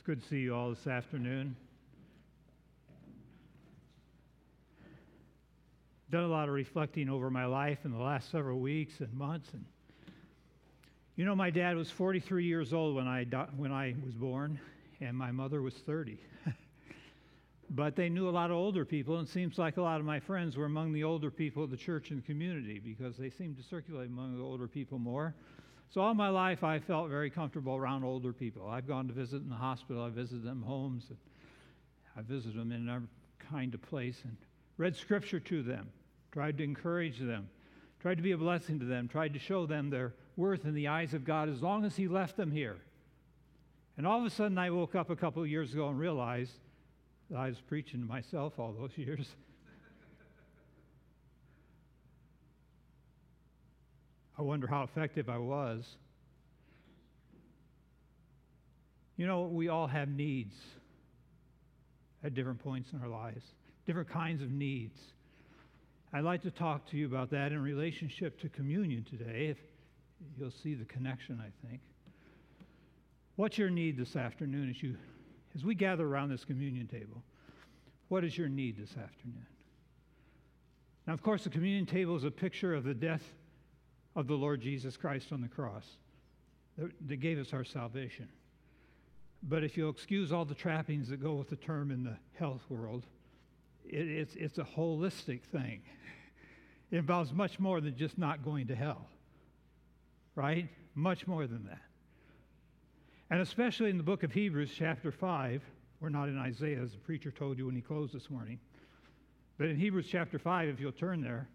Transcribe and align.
It's 0.00 0.06
good 0.06 0.22
to 0.22 0.28
see 0.30 0.38
you 0.38 0.54
all 0.54 0.70
this 0.70 0.86
afternoon. 0.86 1.54
Done 6.10 6.24
a 6.24 6.26
lot 6.26 6.48
of 6.48 6.54
reflecting 6.54 7.10
over 7.10 7.28
my 7.28 7.44
life 7.44 7.80
in 7.84 7.90
the 7.90 7.98
last 7.98 8.30
several 8.30 8.60
weeks 8.60 9.00
and 9.00 9.12
months, 9.12 9.50
and 9.52 9.62
you 11.16 11.26
know, 11.26 11.36
my 11.36 11.50
dad 11.50 11.76
was 11.76 11.90
43 11.90 12.46
years 12.46 12.72
old 12.72 12.96
when 12.96 13.06
I 13.06 13.24
when 13.58 13.72
I 13.72 13.94
was 14.02 14.14
born, 14.14 14.58
and 15.02 15.14
my 15.14 15.32
mother 15.32 15.60
was 15.60 15.74
30. 15.74 16.18
but 17.70 17.94
they 17.94 18.08
knew 18.08 18.26
a 18.26 18.30
lot 18.30 18.50
of 18.50 18.56
older 18.56 18.86
people, 18.86 19.18
and 19.18 19.28
it 19.28 19.30
seems 19.30 19.58
like 19.58 19.76
a 19.76 19.82
lot 19.82 20.00
of 20.00 20.06
my 20.06 20.18
friends 20.18 20.56
were 20.56 20.64
among 20.64 20.94
the 20.94 21.04
older 21.04 21.30
people 21.30 21.62
of 21.62 21.70
the 21.70 21.76
church 21.76 22.10
and 22.10 22.24
community 22.24 22.78
because 22.82 23.18
they 23.18 23.28
seemed 23.28 23.58
to 23.58 23.62
circulate 23.62 24.08
among 24.08 24.34
the 24.34 24.42
older 24.42 24.66
people 24.66 24.98
more. 24.98 25.34
So 25.90 26.00
all 26.00 26.14
my 26.14 26.28
life, 26.28 26.62
I 26.62 26.78
felt 26.78 27.10
very 27.10 27.30
comfortable 27.30 27.74
around 27.74 28.04
older 28.04 28.32
people. 28.32 28.68
I've 28.68 28.86
gone 28.86 29.08
to 29.08 29.12
visit 29.12 29.42
in 29.42 29.48
the 29.48 29.56
hospital. 29.56 30.04
I 30.04 30.10
visited 30.10 30.44
them 30.44 30.62
homes. 30.62 31.06
And 31.08 31.18
I 32.16 32.22
visited 32.22 32.60
them 32.60 32.70
in 32.70 32.88
every 32.88 33.08
kind 33.38 33.74
of 33.74 33.82
place 33.82 34.20
and 34.22 34.36
read 34.76 34.94
scripture 34.94 35.40
to 35.40 35.62
them, 35.64 35.88
tried 36.30 36.58
to 36.58 36.64
encourage 36.64 37.18
them, 37.18 37.48
tried 38.00 38.16
to 38.18 38.22
be 38.22 38.30
a 38.30 38.38
blessing 38.38 38.78
to 38.78 38.84
them, 38.84 39.08
tried 39.08 39.32
to 39.32 39.40
show 39.40 39.66
them 39.66 39.90
their 39.90 40.14
worth 40.36 40.64
in 40.64 40.74
the 40.74 40.86
eyes 40.86 41.12
of 41.12 41.24
God 41.24 41.48
as 41.48 41.60
long 41.60 41.84
as 41.84 41.96
He 41.96 42.06
left 42.06 42.36
them 42.36 42.52
here. 42.52 42.76
And 43.96 44.06
all 44.06 44.20
of 44.20 44.24
a 44.24 44.30
sudden, 44.30 44.58
I 44.58 44.70
woke 44.70 44.94
up 44.94 45.10
a 45.10 45.16
couple 45.16 45.42
of 45.42 45.48
years 45.48 45.72
ago 45.72 45.88
and 45.88 45.98
realized 45.98 46.52
that 47.30 47.38
I 47.38 47.48
was 47.48 47.60
preaching 47.60 48.00
to 48.00 48.06
myself 48.06 48.60
all 48.60 48.72
those 48.72 48.92
years. 48.96 49.34
I 54.40 54.42
wonder 54.42 54.66
how 54.66 54.84
effective 54.84 55.28
I 55.28 55.36
was. 55.36 55.84
You 59.18 59.26
know, 59.26 59.42
we 59.42 59.68
all 59.68 59.86
have 59.86 60.08
needs 60.08 60.54
at 62.24 62.32
different 62.32 62.58
points 62.58 62.88
in 62.94 63.02
our 63.02 63.08
lives, 63.08 63.44
different 63.84 64.08
kinds 64.08 64.40
of 64.40 64.50
needs. 64.50 64.98
I'd 66.14 66.24
like 66.24 66.40
to 66.40 66.50
talk 66.50 66.86
to 66.86 66.96
you 66.96 67.04
about 67.04 67.28
that 67.32 67.52
in 67.52 67.60
relationship 67.60 68.40
to 68.40 68.48
communion 68.48 69.04
today. 69.04 69.48
If 69.48 69.58
you'll 70.38 70.50
see 70.50 70.72
the 70.72 70.86
connection, 70.86 71.38
I 71.38 71.68
think. 71.68 71.82
What's 73.36 73.58
your 73.58 73.68
need 73.68 73.98
this 73.98 74.16
afternoon 74.16 74.70
as 74.70 74.82
you 74.82 74.96
as 75.54 75.66
we 75.66 75.74
gather 75.74 76.06
around 76.06 76.30
this 76.30 76.46
communion 76.46 76.86
table? 76.86 77.22
What 78.08 78.24
is 78.24 78.38
your 78.38 78.48
need 78.48 78.78
this 78.78 78.92
afternoon? 78.92 79.46
Now, 81.06 81.12
of 81.12 81.22
course, 81.22 81.44
the 81.44 81.50
communion 81.50 81.84
table 81.84 82.16
is 82.16 82.24
a 82.24 82.30
picture 82.30 82.74
of 82.74 82.84
the 82.84 82.94
death 82.94 83.34
of 84.16 84.26
the 84.26 84.34
Lord 84.34 84.60
Jesus 84.60 84.96
Christ 84.96 85.32
on 85.32 85.40
the 85.40 85.48
cross 85.48 85.84
that 87.06 87.16
gave 87.16 87.38
us 87.38 87.52
our 87.52 87.64
salvation. 87.64 88.28
But 89.42 89.64
if 89.64 89.76
you'll 89.76 89.90
excuse 89.90 90.32
all 90.32 90.44
the 90.44 90.54
trappings 90.54 91.08
that 91.08 91.22
go 91.22 91.34
with 91.34 91.48
the 91.48 91.56
term 91.56 91.90
in 91.90 92.04
the 92.04 92.16
health 92.38 92.62
world, 92.68 93.06
it, 93.86 94.06
it's, 94.08 94.34
it's 94.36 94.58
a 94.58 94.64
holistic 94.64 95.42
thing. 95.42 95.80
It 96.90 96.96
involves 96.96 97.32
much 97.32 97.58
more 97.58 97.80
than 97.80 97.96
just 97.96 98.18
not 98.18 98.44
going 98.44 98.66
to 98.66 98.74
hell, 98.74 99.06
right? 100.34 100.68
Much 100.94 101.26
more 101.26 101.46
than 101.46 101.64
that. 101.66 101.80
And 103.30 103.40
especially 103.40 103.90
in 103.90 103.96
the 103.96 104.02
book 104.02 104.24
of 104.24 104.32
Hebrews, 104.32 104.72
chapter 104.76 105.12
5, 105.12 105.62
we're 106.00 106.08
not 106.08 106.28
in 106.28 106.36
Isaiah, 106.36 106.82
as 106.82 106.92
the 106.92 106.98
preacher 106.98 107.30
told 107.30 107.58
you 107.58 107.66
when 107.66 107.76
he 107.76 107.80
closed 107.80 108.12
this 108.12 108.28
morning. 108.28 108.58
But 109.56 109.68
in 109.68 109.76
Hebrews 109.76 110.08
chapter 110.10 110.38
5, 110.38 110.68
if 110.68 110.80
you'll 110.80 110.90
turn 110.90 111.20
there, 111.20 111.48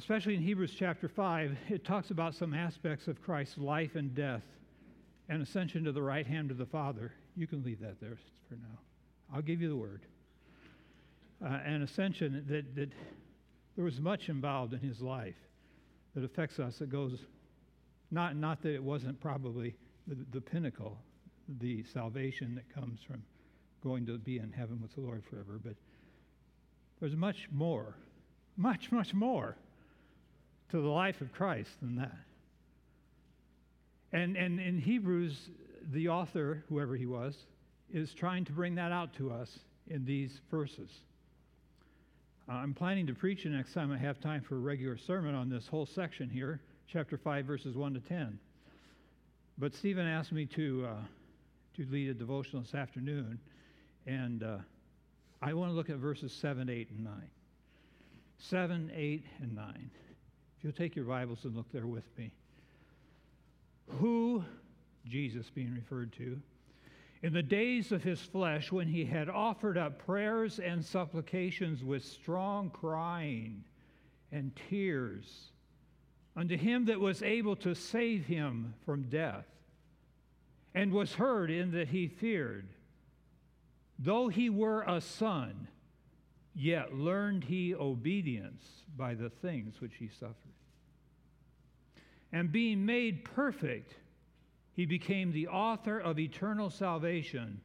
especially 0.00 0.34
in 0.34 0.40
Hebrews 0.40 0.74
chapter 0.78 1.08
5, 1.08 1.58
it 1.68 1.84
talks 1.84 2.10
about 2.10 2.34
some 2.34 2.54
aspects 2.54 3.06
of 3.06 3.20
Christ's 3.20 3.58
life 3.58 3.96
and 3.96 4.14
death 4.14 4.44
and 5.28 5.42
ascension 5.42 5.84
to 5.84 5.92
the 5.92 6.00
right 6.00 6.26
hand 6.26 6.50
of 6.50 6.56
the 6.56 6.64
Father. 6.64 7.12
You 7.36 7.46
can 7.46 7.62
leave 7.62 7.80
that 7.80 8.00
there 8.00 8.16
for 8.48 8.54
now. 8.54 8.78
I'll 9.30 9.42
give 9.42 9.60
you 9.60 9.68
the 9.68 9.76
word. 9.76 10.00
Uh, 11.44 11.58
and 11.66 11.82
ascension 11.82 12.46
that, 12.48 12.74
that 12.76 12.88
there 13.76 13.84
was 13.84 14.00
much 14.00 14.30
involved 14.30 14.72
in 14.72 14.80
his 14.80 15.02
life 15.02 15.36
that 16.14 16.24
affects 16.24 16.58
us 16.58 16.78
that 16.78 16.88
goes 16.88 17.18
not, 18.10 18.36
not 18.36 18.62
that 18.62 18.74
it 18.74 18.82
wasn't 18.82 19.20
probably 19.20 19.76
the, 20.06 20.16
the 20.32 20.40
pinnacle, 20.40 20.96
the 21.58 21.84
salvation 21.92 22.54
that 22.54 22.74
comes 22.74 23.00
from 23.06 23.22
going 23.84 24.06
to 24.06 24.16
be 24.16 24.38
in 24.38 24.50
heaven 24.50 24.80
with 24.80 24.94
the 24.94 25.02
Lord 25.02 25.22
forever, 25.28 25.60
but 25.62 25.74
there's 27.00 27.16
much 27.16 27.48
more, 27.52 27.96
much, 28.56 28.90
much 28.90 29.12
more 29.12 29.56
to 30.70 30.80
the 30.80 30.88
life 30.88 31.20
of 31.20 31.32
Christ 31.32 31.70
than 31.80 31.96
that. 31.96 32.16
And, 34.12 34.36
and 34.36 34.60
in 34.60 34.78
Hebrews, 34.78 35.36
the 35.92 36.08
author, 36.08 36.64
whoever 36.68 36.96
he 36.96 37.06
was, 37.06 37.36
is 37.92 38.12
trying 38.14 38.44
to 38.44 38.52
bring 38.52 38.74
that 38.76 38.92
out 38.92 39.14
to 39.14 39.32
us 39.32 39.58
in 39.88 40.04
these 40.04 40.40
verses. 40.50 40.90
Uh, 42.48 42.54
I'm 42.54 42.74
planning 42.74 43.06
to 43.06 43.14
preach 43.14 43.44
the 43.44 43.50
next 43.50 43.74
time 43.74 43.92
I 43.92 43.98
have 43.98 44.20
time 44.20 44.42
for 44.42 44.56
a 44.56 44.60
regular 44.60 44.96
sermon 44.96 45.34
on 45.34 45.48
this 45.48 45.66
whole 45.66 45.86
section 45.86 46.28
here, 46.28 46.60
chapter 46.88 47.16
5, 47.16 47.44
verses 47.44 47.76
1 47.76 47.94
to 47.94 48.00
10. 48.00 48.38
But 49.58 49.74
Stephen 49.74 50.06
asked 50.06 50.32
me 50.32 50.46
to, 50.46 50.88
uh, 50.88 51.04
to 51.76 51.86
lead 51.90 52.10
a 52.10 52.14
devotional 52.14 52.62
this 52.62 52.74
afternoon, 52.74 53.38
and 54.06 54.42
uh, 54.42 54.56
I 55.42 55.52
want 55.52 55.70
to 55.70 55.74
look 55.74 55.90
at 55.90 55.96
verses 55.96 56.32
7, 56.32 56.68
8, 56.68 56.88
and 56.90 57.04
9. 57.04 57.14
7, 58.38 58.90
8, 58.94 59.24
and 59.42 59.54
9. 59.54 59.90
If 60.60 60.64
you'll 60.64 60.72
take 60.74 60.94
your 60.94 61.06
Bibles 61.06 61.46
and 61.46 61.56
look 61.56 61.72
there 61.72 61.86
with 61.86 62.04
me. 62.18 62.30
Who, 63.92 64.44
Jesus 65.06 65.48
being 65.48 65.74
referred 65.74 66.12
to, 66.18 66.38
in 67.22 67.32
the 67.32 67.42
days 67.42 67.92
of 67.92 68.02
his 68.02 68.20
flesh, 68.20 68.70
when 68.70 68.86
he 68.86 69.06
had 69.06 69.30
offered 69.30 69.78
up 69.78 70.04
prayers 70.04 70.58
and 70.58 70.84
supplications 70.84 71.82
with 71.82 72.04
strong 72.04 72.68
crying 72.68 73.64
and 74.32 74.52
tears 74.68 75.46
unto 76.36 76.58
him 76.58 76.84
that 76.84 77.00
was 77.00 77.22
able 77.22 77.56
to 77.56 77.74
save 77.74 78.26
him 78.26 78.74
from 78.84 79.04
death, 79.04 79.46
and 80.74 80.92
was 80.92 81.14
heard 81.14 81.50
in 81.50 81.70
that 81.70 81.88
he 81.88 82.06
feared, 82.06 82.68
though 83.98 84.28
he 84.28 84.50
were 84.50 84.82
a 84.82 85.00
son, 85.00 85.68
yet 86.60 86.94
learned 86.94 87.42
he 87.42 87.74
obedience 87.74 88.62
by 88.94 89.14
the 89.14 89.30
things 89.30 89.80
which 89.80 89.94
he 89.98 90.08
suffered. 90.08 90.34
And 92.32 92.52
being 92.52 92.84
made 92.84 93.24
perfect, 93.24 93.94
he 94.74 94.84
became 94.84 95.32
the 95.32 95.48
author 95.48 95.98
of 95.98 96.18
eternal 96.18 96.68
salvation 96.68 97.62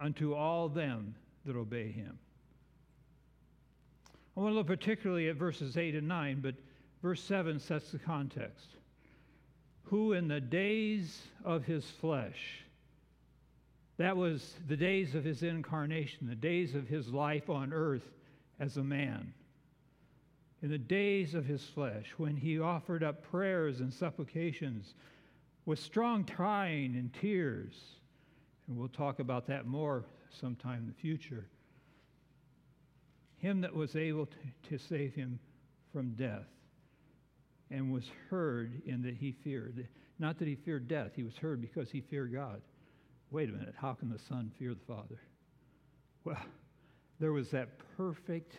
unto 0.00 0.32
all 0.32 0.70
them 0.70 1.14
that 1.44 1.56
obey 1.56 1.92
him. 1.92 2.18
I 4.34 4.40
want 4.40 4.52
to 4.52 4.56
look 4.56 4.66
particularly 4.66 5.28
at 5.28 5.36
verses 5.36 5.76
8 5.76 5.94
and 5.94 6.08
9, 6.08 6.40
but 6.40 6.54
verse 7.02 7.22
7 7.22 7.60
sets 7.60 7.92
the 7.92 7.98
context. 7.98 8.76
Who 9.84 10.14
in 10.14 10.26
the 10.26 10.40
days 10.40 11.22
of 11.44 11.64
his 11.64 11.84
flesh, 11.84 12.64
that 13.98 14.16
was 14.16 14.54
the 14.68 14.76
days 14.76 15.14
of 15.14 15.24
his 15.24 15.42
incarnation, 15.42 16.26
the 16.28 16.34
days 16.34 16.74
of 16.74 16.86
his 16.86 17.08
life 17.08 17.48
on 17.48 17.72
earth 17.72 18.08
as 18.60 18.76
a 18.76 18.84
man. 18.84 19.32
In 20.62 20.70
the 20.70 20.78
days 20.78 21.34
of 21.34 21.44
his 21.44 21.64
flesh, 21.64 22.12
when 22.16 22.36
he 22.36 22.58
offered 22.60 23.02
up 23.02 23.22
prayers 23.30 23.80
and 23.80 23.92
supplications 23.92 24.94
with 25.64 25.78
strong 25.78 26.24
crying 26.24 26.94
and 26.96 27.12
tears, 27.20 27.74
and 28.66 28.76
we'll 28.76 28.88
talk 28.88 29.18
about 29.18 29.46
that 29.46 29.66
more 29.66 30.04
sometime 30.30 30.80
in 30.80 30.86
the 30.86 30.94
future. 30.94 31.46
Him 33.38 33.60
that 33.60 33.74
was 33.74 33.96
able 33.96 34.26
to, 34.26 34.36
to 34.70 34.78
save 34.78 35.14
him 35.14 35.38
from 35.92 36.10
death 36.12 36.46
and 37.70 37.92
was 37.92 38.04
heard 38.30 38.82
in 38.86 39.02
that 39.02 39.14
he 39.14 39.32
feared. 39.32 39.86
Not 40.18 40.38
that 40.38 40.48
he 40.48 40.54
feared 40.54 40.88
death, 40.88 41.12
he 41.14 41.22
was 41.22 41.36
heard 41.36 41.60
because 41.60 41.90
he 41.90 42.00
feared 42.00 42.32
God. 42.32 42.60
Wait 43.36 43.50
a 43.50 43.52
minute, 43.52 43.74
how 43.76 43.92
can 43.92 44.08
the 44.08 44.18
Son 44.18 44.50
fear 44.58 44.72
the 44.72 44.94
Father? 44.94 45.20
Well, 46.24 46.40
there 47.20 47.32
was 47.32 47.50
that 47.50 47.68
perfect, 47.94 48.54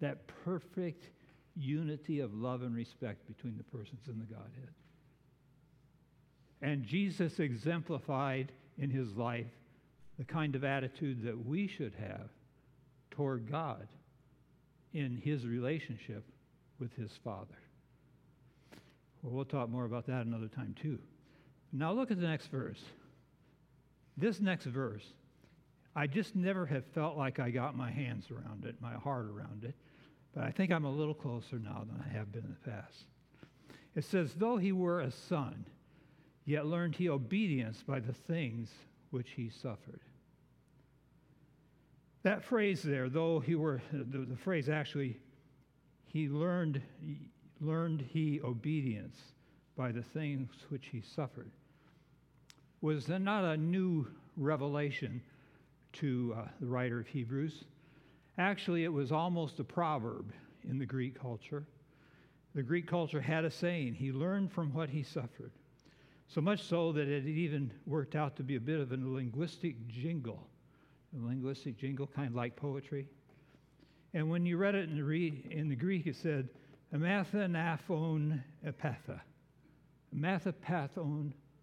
that 0.00 0.26
perfect 0.42 1.10
unity 1.54 2.20
of 2.20 2.32
love 2.32 2.62
and 2.62 2.74
respect 2.74 3.26
between 3.26 3.58
the 3.58 3.64
persons 3.64 4.00
in 4.08 4.18
the 4.18 4.24
Godhead. 4.24 4.70
And 6.62 6.82
Jesus 6.82 7.38
exemplified 7.40 8.52
in 8.78 8.88
his 8.88 9.14
life 9.16 9.52
the 10.18 10.24
kind 10.24 10.56
of 10.56 10.64
attitude 10.64 11.22
that 11.22 11.44
we 11.44 11.68
should 11.68 11.92
have 12.00 12.30
toward 13.10 13.50
God 13.50 13.86
in 14.94 15.20
his 15.22 15.44
relationship 15.44 16.24
with 16.78 16.96
his 16.96 17.10
Father. 17.22 17.58
Well, 19.20 19.34
we'll 19.34 19.44
talk 19.44 19.68
more 19.68 19.84
about 19.84 20.06
that 20.06 20.24
another 20.24 20.48
time, 20.48 20.74
too. 20.80 20.98
Now, 21.70 21.92
look 21.92 22.10
at 22.10 22.18
the 22.18 22.26
next 22.26 22.46
verse. 22.46 22.80
This 24.16 24.40
next 24.40 24.66
verse, 24.66 25.04
I 25.96 26.06
just 26.06 26.34
never 26.36 26.66
have 26.66 26.84
felt 26.86 27.16
like 27.16 27.38
I 27.38 27.50
got 27.50 27.76
my 27.76 27.90
hands 27.90 28.30
around 28.30 28.64
it, 28.64 28.76
my 28.80 28.94
heart 28.94 29.26
around 29.26 29.64
it, 29.64 29.74
but 30.34 30.44
I 30.44 30.50
think 30.50 30.72
I'm 30.72 30.84
a 30.84 30.90
little 30.90 31.14
closer 31.14 31.58
now 31.58 31.84
than 31.86 32.02
I 32.04 32.16
have 32.16 32.32
been 32.32 32.44
in 32.44 32.56
the 32.62 32.70
past. 32.70 33.04
It 33.94 34.04
says, 34.04 34.34
Though 34.34 34.56
he 34.56 34.72
were 34.72 35.00
a 35.00 35.10
son, 35.10 35.64
yet 36.44 36.66
learned 36.66 36.96
he 36.96 37.08
obedience 37.08 37.82
by 37.86 38.00
the 38.00 38.12
things 38.12 38.70
which 39.10 39.30
he 39.30 39.48
suffered. 39.48 40.00
That 42.24 42.42
phrase 42.42 42.82
there, 42.82 43.08
though 43.08 43.38
he 43.38 43.54
were, 43.54 43.82
the, 43.92 44.18
the 44.18 44.36
phrase 44.36 44.68
actually, 44.68 45.18
he 46.06 46.28
learned, 46.28 46.80
learned 47.60 48.00
he 48.00 48.40
obedience 48.42 49.16
by 49.76 49.92
the 49.92 50.02
things 50.02 50.50
which 50.70 50.86
he 50.86 51.02
suffered, 51.02 51.50
was 52.84 53.08
not 53.08 53.44
a 53.44 53.56
new 53.56 54.06
revelation 54.36 55.22
to 55.94 56.34
uh, 56.36 56.42
the 56.60 56.66
writer 56.66 57.00
of 57.00 57.06
Hebrews. 57.06 57.64
Actually, 58.36 58.84
it 58.84 58.92
was 58.92 59.10
almost 59.10 59.58
a 59.58 59.64
proverb 59.64 60.30
in 60.68 60.78
the 60.78 60.84
Greek 60.84 61.18
culture. 61.18 61.66
The 62.54 62.62
Greek 62.62 62.86
culture 62.86 63.22
had 63.22 63.46
a 63.46 63.50
saying, 63.50 63.94
he 63.94 64.12
learned 64.12 64.52
from 64.52 64.70
what 64.74 64.90
he 64.90 65.02
suffered. 65.02 65.52
So 66.28 66.42
much 66.42 66.62
so 66.64 66.92
that 66.92 67.08
it 67.08 67.26
even 67.26 67.72
worked 67.86 68.16
out 68.16 68.36
to 68.36 68.42
be 68.42 68.56
a 68.56 68.60
bit 68.60 68.80
of 68.80 68.92
a 68.92 68.98
linguistic 68.98 69.88
jingle. 69.88 70.46
A 71.18 71.26
linguistic 71.26 71.78
jingle, 71.78 72.06
kind 72.06 72.28
of 72.28 72.34
like 72.34 72.54
poetry. 72.54 73.08
And 74.12 74.28
when 74.28 74.44
you 74.44 74.58
read 74.58 74.74
it 74.74 74.90
in 74.90 74.96
the, 74.96 75.04
re- 75.04 75.46
in 75.50 75.70
the 75.70 75.76
Greek, 75.76 76.06
it 76.06 76.16
said, 76.16 76.50
Amatha 76.92 77.48
naphon 77.48 78.42
epatha. 78.62 79.22
Amatha 80.12 80.52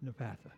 nepatha. 0.04 0.50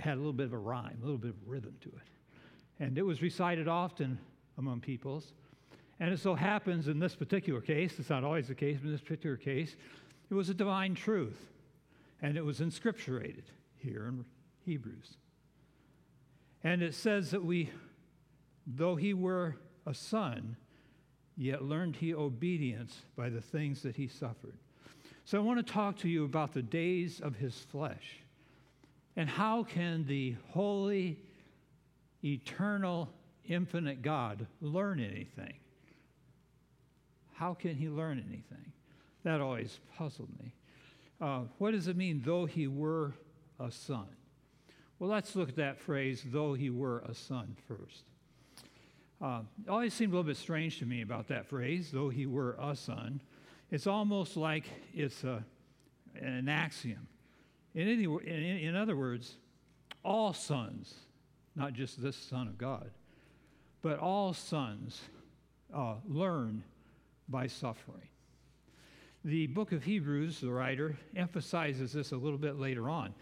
Had 0.00 0.14
a 0.14 0.16
little 0.16 0.32
bit 0.32 0.46
of 0.46 0.52
a 0.52 0.58
rhyme, 0.58 0.98
a 1.00 1.04
little 1.04 1.18
bit 1.18 1.30
of 1.30 1.36
rhythm 1.46 1.74
to 1.82 1.88
it. 1.88 2.82
And 2.82 2.96
it 2.96 3.02
was 3.02 3.20
recited 3.20 3.68
often 3.68 4.18
among 4.56 4.80
peoples. 4.80 5.32
And 6.00 6.12
it 6.12 6.18
so 6.18 6.34
happens 6.34 6.88
in 6.88 6.98
this 6.98 7.14
particular 7.14 7.60
case, 7.60 7.98
it's 7.98 8.08
not 8.08 8.24
always 8.24 8.48
the 8.48 8.54
case, 8.54 8.78
but 8.80 8.86
in 8.86 8.92
this 8.92 9.02
particular 9.02 9.36
case, 9.36 9.76
it 10.30 10.34
was 10.34 10.48
a 10.48 10.54
divine 10.54 10.94
truth. 10.94 11.38
And 12.22 12.36
it 12.36 12.44
was 12.44 12.60
inscripturated 12.60 13.44
here 13.76 14.06
in 14.06 14.24
Hebrews. 14.64 15.16
And 16.64 16.82
it 16.82 16.94
says 16.94 17.30
that 17.30 17.44
we, 17.44 17.70
though 18.66 18.96
he 18.96 19.14
were 19.14 19.56
a 19.86 19.94
son, 19.94 20.56
yet 21.36 21.62
learned 21.62 21.96
he 21.96 22.14
obedience 22.14 22.96
by 23.16 23.28
the 23.28 23.40
things 23.40 23.82
that 23.82 23.96
he 23.96 24.08
suffered. 24.08 24.58
So 25.24 25.38
I 25.38 25.40
want 25.42 25.64
to 25.64 25.72
talk 25.72 25.98
to 25.98 26.08
you 26.08 26.24
about 26.24 26.52
the 26.52 26.62
days 26.62 27.20
of 27.20 27.36
his 27.36 27.54
flesh. 27.54 28.18
And 29.20 29.28
how 29.28 29.64
can 29.64 30.06
the 30.06 30.34
holy, 30.48 31.18
eternal, 32.24 33.10
infinite 33.46 34.00
God 34.00 34.46
learn 34.62 34.98
anything? 34.98 35.52
How 37.34 37.52
can 37.52 37.74
he 37.74 37.90
learn 37.90 38.16
anything? 38.26 38.72
That 39.24 39.42
always 39.42 39.78
puzzled 39.94 40.30
me. 40.42 40.54
Uh, 41.20 41.40
what 41.58 41.72
does 41.72 41.86
it 41.86 41.98
mean, 41.98 42.22
though 42.24 42.46
he 42.46 42.66
were 42.66 43.12
a 43.58 43.70
son? 43.70 44.06
Well, 44.98 45.10
let's 45.10 45.36
look 45.36 45.50
at 45.50 45.56
that 45.56 45.78
phrase, 45.78 46.24
though 46.24 46.54
he 46.54 46.70
were 46.70 47.00
a 47.00 47.14
son, 47.14 47.58
first. 47.68 48.04
Uh, 49.20 49.42
it 49.62 49.68
always 49.68 49.92
seemed 49.92 50.14
a 50.14 50.16
little 50.16 50.30
bit 50.30 50.38
strange 50.38 50.78
to 50.78 50.86
me 50.86 51.02
about 51.02 51.28
that 51.28 51.46
phrase, 51.46 51.90
though 51.92 52.08
he 52.08 52.24
were 52.24 52.56
a 52.58 52.74
son. 52.74 53.20
It's 53.70 53.86
almost 53.86 54.38
like 54.38 54.64
it's 54.94 55.24
a, 55.24 55.44
an 56.18 56.48
axiom. 56.48 57.06
In, 57.74 57.88
any, 57.88 58.04
in, 58.04 58.68
in 58.68 58.76
other 58.76 58.96
words, 58.96 59.36
all 60.04 60.32
sons, 60.32 60.94
not 61.54 61.72
just 61.72 62.02
this 62.02 62.16
Son 62.16 62.48
of 62.48 62.58
God, 62.58 62.90
but 63.82 63.98
all 63.98 64.32
sons 64.32 65.00
uh, 65.74 65.94
learn 66.06 66.62
by 67.28 67.46
suffering. 67.46 68.08
The 69.24 69.46
book 69.48 69.72
of 69.72 69.84
Hebrews, 69.84 70.40
the 70.40 70.50
writer, 70.50 70.96
emphasizes 71.14 71.92
this 71.92 72.12
a 72.12 72.16
little 72.16 72.38
bit 72.38 72.58
later 72.58 72.88
on. 72.88 73.14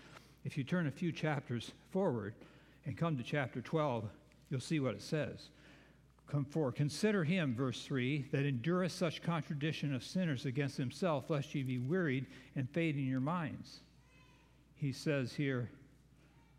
If 0.45 0.57
you 0.57 0.65
turn 0.65 0.87
a 0.87 0.93
few 0.93 1.13
chapters 1.13 1.73
forward 1.91 2.35
and 2.87 2.97
come 2.97 3.17
to 3.17 3.23
chapter 3.23 3.61
12, 3.61 4.05
you'll 4.49 4.61
see 4.61 4.81
what 4.81 4.95
it 4.95 5.03
says. 5.03 5.51
Come 6.29 6.45
for 6.45 6.71
consider 6.71 7.25
him, 7.25 7.55
verse 7.55 7.83
3, 7.85 8.27
that 8.33 8.47
endureth 8.47 8.93
such 8.93 9.23
contradiction 9.23 9.95
of 9.95 10.05
sinners 10.05 10.47
against 10.47 10.77
himself, 10.77 11.31
lest 11.31 11.55
ye 11.55 11.63
be 11.63 11.79
wearied 11.79 12.27
and 12.55 12.69
fade 12.71 12.97
in 12.97 13.07
your 13.07 13.21
minds. 13.21 13.81
He 14.79 14.93
says 14.93 15.33
here, 15.33 15.71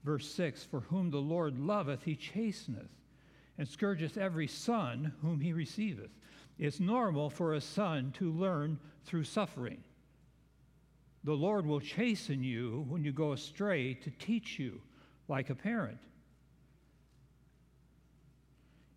verse 0.03 0.29
6 0.31 0.63
For 0.63 0.81
whom 0.81 1.09
the 1.09 1.17
Lord 1.17 1.57
loveth, 1.57 2.03
he 2.03 2.15
chasteneth, 2.15 2.89
and 3.57 3.67
scourgeth 3.67 4.17
every 4.17 4.47
son 4.47 5.13
whom 5.21 5.39
he 5.39 5.53
receiveth. 5.53 6.11
It's 6.57 6.79
normal 6.79 7.29
for 7.29 7.53
a 7.53 7.61
son 7.61 8.11
to 8.17 8.31
learn 8.31 8.79
through 9.05 9.23
suffering. 9.23 9.81
The 11.23 11.33
Lord 11.33 11.65
will 11.65 11.79
chasten 11.79 12.43
you 12.43 12.85
when 12.89 13.03
you 13.03 13.11
go 13.11 13.33
astray 13.33 13.93
to 13.95 14.11
teach 14.11 14.59
you, 14.59 14.81
like 15.27 15.49
a 15.49 15.55
parent. 15.55 15.99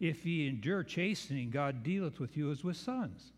If 0.01 0.27
ye 0.27 0.49
endure 0.49 0.83
chastening, 0.83 1.51
God 1.51 1.85
dealeth 1.85 2.19
with 2.19 2.37
you 2.37 2.51
as 2.51 2.65
with 2.65 2.77
sons. 2.77 3.33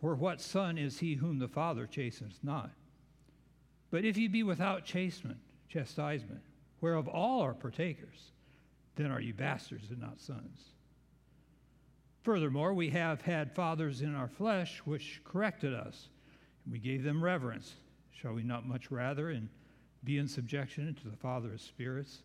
For 0.00 0.14
what 0.14 0.40
son 0.40 0.76
is 0.76 0.98
he 0.98 1.14
whom 1.14 1.38
the 1.38 1.48
Father 1.48 1.86
chasteneth 1.86 2.42
not? 2.42 2.70
But 3.94 4.04
if 4.04 4.16
ye 4.16 4.26
be 4.26 4.42
without 4.42 4.84
chastisement, 4.84 5.38
chastisement, 5.68 6.40
whereof 6.80 7.06
all 7.06 7.42
are 7.42 7.54
partakers, 7.54 8.32
then 8.96 9.12
are 9.12 9.20
ye 9.20 9.30
bastards 9.30 9.88
and 9.90 10.00
not 10.00 10.20
sons. 10.20 10.70
Furthermore, 12.22 12.74
we 12.74 12.90
have 12.90 13.22
had 13.22 13.54
fathers 13.54 14.02
in 14.02 14.16
our 14.16 14.26
flesh 14.26 14.78
which 14.84 15.20
corrected 15.22 15.72
us, 15.72 16.08
and 16.64 16.72
we 16.72 16.80
gave 16.80 17.04
them 17.04 17.22
reverence. 17.22 17.74
Shall 18.10 18.32
we 18.32 18.42
not 18.42 18.66
much 18.66 18.90
rather 18.90 19.30
and 19.30 19.48
be 20.02 20.18
in 20.18 20.26
subjection 20.26 20.92
to 20.94 21.08
the 21.08 21.16
Father 21.16 21.52
of 21.52 21.60
spirits 21.60 22.18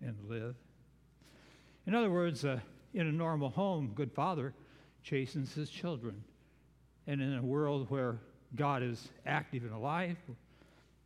and 0.00 0.16
live? 0.26 0.56
In 1.86 1.94
other 1.94 2.10
words, 2.10 2.46
uh, 2.46 2.60
in 2.94 3.06
a 3.06 3.12
normal 3.12 3.50
home, 3.50 3.92
good 3.94 4.10
father 4.10 4.54
chastens 5.02 5.52
his 5.52 5.68
children. 5.68 6.24
And 7.06 7.20
in 7.20 7.34
a 7.34 7.42
world 7.42 7.90
where 7.90 8.20
God 8.56 8.82
is 8.82 9.10
active 9.26 9.64
and 9.64 9.74
alive, 9.74 10.16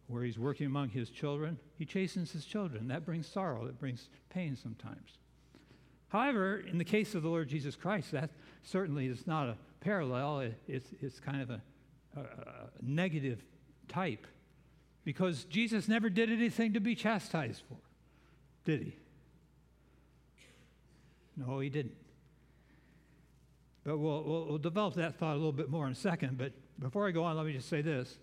where 0.06 0.23
he's 0.23 0.39
working 0.39 0.67
among 0.67 0.91
his 0.91 1.11
children, 1.11 1.59
he 1.77 1.85
chastens 1.85 2.33
his 2.33 2.45
children. 2.45 2.89
That 2.89 3.05
brings 3.05 3.27
sorrow, 3.27 3.67
that 3.67 3.79
brings 3.79 4.09
pain 4.29 4.56
sometimes. 4.56 5.19
However, 6.09 6.59
in 6.59 6.79
the 6.79 6.85
case 6.85 7.15
of 7.15 7.23
the 7.23 7.29
Lord 7.29 7.49
Jesus 7.49 7.75
Christ, 7.75 8.12
that 8.12 8.31
certainly 8.62 9.06
is 9.06 9.27
not 9.27 9.49
a 9.49 9.56
parallel. 9.81 10.41
It, 10.41 10.61
it's, 10.69 10.89
it's 11.01 11.19
kind 11.19 11.43
of 11.43 11.51
a, 11.51 11.62
a, 12.17 12.21
a 12.21 12.69
negative 12.83 13.43
type 13.89 14.27
because 15.05 15.45
Jesus 15.45 15.89
never 15.89 16.09
did 16.09 16.31
anything 16.31 16.75
to 16.75 16.81
be 16.81 16.95
chastised 16.95 17.62
for, 17.69 17.77
did 18.65 18.83
he? 18.83 18.97
No, 21.37 21.58
he 21.58 21.69
didn't. 21.69 21.96
But 23.84 23.99
we'll, 23.99 24.23
we'll, 24.23 24.46
we'll, 24.46 24.58
develop 24.58 24.94
that 24.94 25.19
thought 25.19 25.32
a 25.32 25.37
little 25.37 25.53
bit 25.53 25.69
more 25.69 25.87
in 25.87 25.93
a 25.93 25.96
second. 25.96 26.39
But 26.39 26.53
before 26.79 27.06
I 27.06 27.11
go 27.11 27.25
on, 27.25 27.37
let 27.37 27.44
me 27.44 27.53
just 27.53 27.69
say 27.69 27.82
this. 27.82 28.17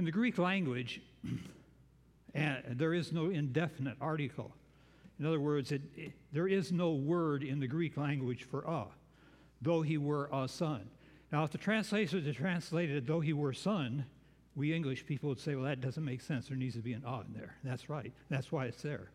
In 0.00 0.06
the 0.06 0.10
Greek 0.10 0.38
language, 0.38 1.02
there 2.34 2.94
is 2.94 3.12
no 3.12 3.26
indefinite 3.26 3.98
article. 4.00 4.50
In 5.18 5.26
other 5.26 5.38
words, 5.38 5.72
it, 5.72 5.82
it, 5.94 6.12
there 6.32 6.48
is 6.48 6.72
no 6.72 6.92
word 6.92 7.42
in 7.42 7.60
the 7.60 7.66
Greek 7.66 7.98
language 7.98 8.44
for 8.44 8.62
a, 8.62 8.86
though 9.60 9.82
he 9.82 9.98
were 9.98 10.30
a 10.32 10.48
son. 10.48 10.88
Now, 11.30 11.44
if 11.44 11.50
the 11.50 11.58
translators 11.58 12.24
had 12.24 12.34
translated 12.34 13.06
though 13.06 13.20
he 13.20 13.34
were 13.34 13.52
son, 13.52 14.06
we 14.56 14.72
English 14.72 15.04
people 15.04 15.28
would 15.28 15.38
say, 15.38 15.54
well, 15.54 15.64
that 15.64 15.82
doesn't 15.82 16.02
make 16.02 16.22
sense. 16.22 16.48
There 16.48 16.56
needs 16.56 16.76
to 16.76 16.80
be 16.80 16.94
an 16.94 17.02
a 17.04 17.20
in 17.20 17.34
there. 17.34 17.56
That's 17.62 17.90
right. 17.90 18.10
That's 18.30 18.50
why 18.50 18.64
it's 18.64 18.80
there. 18.80 19.10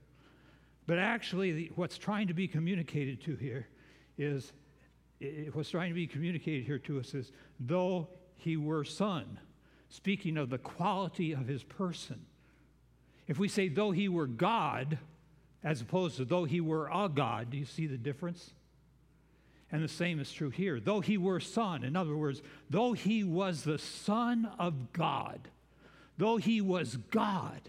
But 0.86 1.00
actually, 1.00 1.52
the, 1.52 1.72
what's 1.74 1.98
trying 1.98 2.28
to 2.28 2.36
be 2.36 2.48
communicated 2.48 3.24
to 3.24 3.36
here 3.36 3.68
is 4.20 4.54
it, 5.20 5.56
what's 5.56 5.72
trying 5.72 5.90
to 5.90 5.96
be 5.96 6.06
communicated 6.06 6.64
here 6.64 6.78
to 6.78 7.00
us 7.00 7.16
is 7.16 7.32
though 7.60 8.08
he 8.36 8.56
were 8.56 8.84
son, 8.84 9.40
speaking 9.90 10.38
of 10.38 10.50
the 10.50 10.58
quality 10.58 11.32
of 11.32 11.48
his 11.48 11.64
person. 11.64 12.26
If 13.28 13.40
we 13.40 13.48
say 13.48 13.70
though 13.70 13.92
he 13.92 14.08
were 14.08 14.28
God, 14.28 14.98
as 15.66 15.82
opposed 15.82 16.18
to 16.18 16.26
though 16.26 16.46
he 16.46 16.62
were 16.62 16.88
a 16.94 17.10
God. 17.10 17.50
Do 17.50 17.58
you 17.58 17.66
see 17.66 17.88
the 17.88 17.98
difference? 17.98 18.52
And 19.72 19.84
the 19.84 19.90
same 19.90 20.20
is 20.20 20.32
true 20.32 20.52
here. 20.52 20.80
Though 20.80 21.02
he 21.02 21.18
were 21.18 21.40
son, 21.40 21.84
in 21.84 21.96
other 21.96 22.16
words, 22.16 22.44
though 22.70 22.94
he 22.94 23.24
was 23.24 23.64
the 23.64 23.80
Son 23.80 24.48
of 24.60 24.94
God, 24.94 25.40
though 26.20 26.38
he 26.38 26.62
was 26.62 26.98
God, 27.10 27.60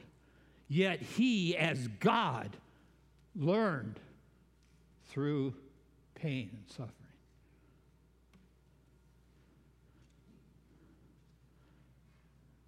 yet 0.69 1.01
he, 1.01 1.57
as 1.57 1.89
God, 1.99 2.51
learned 3.35 3.99
through 5.09 5.55
pain 6.15 6.51
and 6.53 6.65
suffering. 6.69 6.93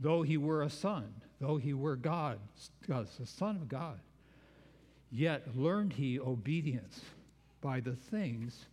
Though 0.00 0.22
he 0.22 0.36
were 0.36 0.62
a 0.62 0.70
son, 0.70 1.12
though 1.40 1.56
he 1.56 1.74
were 1.74 1.96
God, 1.96 2.38
the 2.86 3.06
Son 3.24 3.56
of 3.56 3.68
God, 3.68 4.00
Yet 5.10 5.56
learned 5.56 5.94
he 5.94 6.20
obedience 6.20 7.00
by 7.60 7.80
the 7.80 7.96
things 7.96 8.66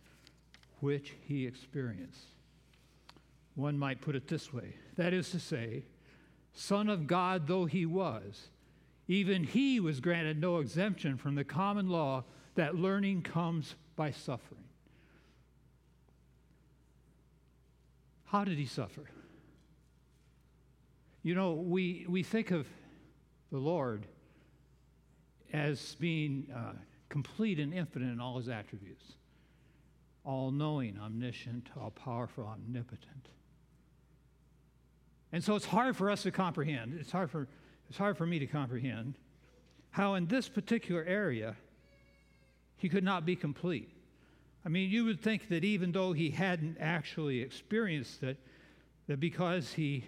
which 0.80 1.14
he 1.22 1.46
experienced. 1.46 2.26
One 3.54 3.78
might 3.78 4.02
put 4.02 4.14
it 4.14 4.28
this 4.28 4.52
way 4.52 4.74
that 4.96 5.14
is 5.14 5.30
to 5.30 5.40
say, 5.40 5.84
Son 6.52 6.88
of 6.88 7.06
God 7.06 7.46
though 7.46 7.64
he 7.64 7.86
was, 7.86 8.48
even 9.08 9.44
he 9.44 9.80
was 9.80 10.00
granted 10.00 10.40
no 10.40 10.58
exemption 10.58 11.16
from 11.16 11.34
the 11.34 11.44
common 11.44 11.88
law 11.88 12.24
that 12.54 12.74
learning 12.74 13.22
comes 13.22 13.74
by 13.94 14.10
suffering. 14.10 14.64
How 18.26 18.44
did 18.44 18.58
he 18.58 18.66
suffer? 18.66 19.04
You 21.26 21.34
know, 21.34 21.54
we, 21.54 22.06
we 22.08 22.22
think 22.22 22.52
of 22.52 22.68
the 23.50 23.58
Lord 23.58 24.06
as 25.52 25.96
being 25.96 26.46
uh, 26.54 26.74
complete 27.08 27.58
and 27.58 27.74
infinite 27.74 28.12
in 28.12 28.20
all 28.20 28.36
his 28.36 28.48
attributes 28.48 29.14
all 30.24 30.52
knowing, 30.52 30.96
omniscient, 31.02 31.68
all 31.80 31.90
powerful, 31.90 32.46
omnipotent. 32.46 33.28
And 35.32 35.42
so 35.42 35.56
it's 35.56 35.66
hard 35.66 35.96
for 35.96 36.12
us 36.12 36.22
to 36.22 36.30
comprehend. 36.30 36.96
It's 37.00 37.10
hard 37.10 37.28
for, 37.28 37.48
it's 37.88 37.98
hard 37.98 38.16
for 38.16 38.24
me 38.24 38.38
to 38.38 38.46
comprehend 38.46 39.18
how, 39.90 40.14
in 40.14 40.28
this 40.28 40.48
particular 40.48 41.02
area, 41.02 41.56
he 42.76 42.88
could 42.88 43.02
not 43.02 43.26
be 43.26 43.34
complete. 43.34 43.90
I 44.64 44.68
mean, 44.68 44.90
you 44.90 45.04
would 45.06 45.20
think 45.20 45.48
that 45.48 45.64
even 45.64 45.90
though 45.90 46.12
he 46.12 46.30
hadn't 46.30 46.76
actually 46.78 47.40
experienced 47.40 48.22
it, 48.22 48.38
that 49.08 49.18
because 49.18 49.72
he 49.72 50.04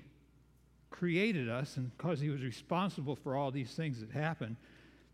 created 0.90 1.48
us 1.48 1.76
and 1.76 1.96
because 1.96 2.20
he 2.20 2.28
was 2.28 2.42
responsible 2.42 3.16
for 3.16 3.36
all 3.36 3.50
these 3.50 3.72
things 3.72 4.00
that 4.00 4.10
happened, 4.10 4.56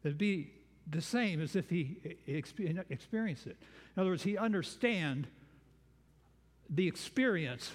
that'd 0.03 0.19
be 0.19 0.51
the 0.91 1.01
same 1.01 1.41
as 1.41 1.57
if 1.57 1.69
he 1.69 1.97
experienced 2.27 3.47
it. 3.47 3.57
In 3.97 4.01
other 4.01 4.11
words, 4.11 4.23
he 4.23 4.37
understand 4.37 5.27
the 6.69 6.87
experience 6.87 7.73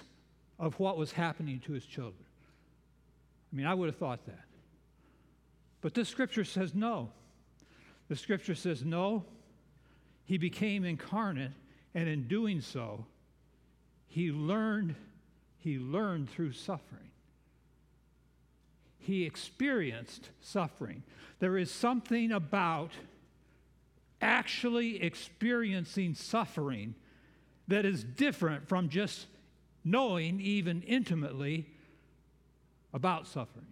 of 0.58 0.78
what 0.78 0.96
was 0.96 1.12
happening 1.12 1.60
to 1.60 1.72
his 1.72 1.84
children. 1.84 2.24
I 3.52 3.56
mean, 3.56 3.66
I 3.66 3.74
would 3.74 3.86
have 3.86 3.96
thought 3.96 4.24
that. 4.26 4.44
But 5.80 5.94
this 5.94 6.08
scripture 6.08 6.44
says 6.44 6.74
no. 6.74 7.10
The 8.08 8.16
scripture 8.16 8.54
says 8.54 8.84
no. 8.84 9.24
He 10.24 10.38
became 10.38 10.84
incarnate, 10.84 11.52
and 11.94 12.08
in 12.08 12.28
doing 12.28 12.60
so, 12.60 13.06
he 14.06 14.30
learned, 14.30 14.94
he 15.58 15.78
learned 15.78 16.30
through 16.30 16.52
suffering 16.52 17.09
he 19.00 19.24
experienced 19.24 20.30
suffering. 20.40 21.02
There 21.40 21.56
is 21.56 21.70
something 21.70 22.32
about 22.32 22.92
actually 24.20 25.02
experiencing 25.02 26.14
suffering 26.14 26.94
that 27.68 27.84
is 27.84 28.04
different 28.04 28.68
from 28.68 28.88
just 28.88 29.26
knowing, 29.84 30.40
even 30.40 30.82
intimately, 30.82 31.66
about 32.92 33.26
suffering. 33.26 33.66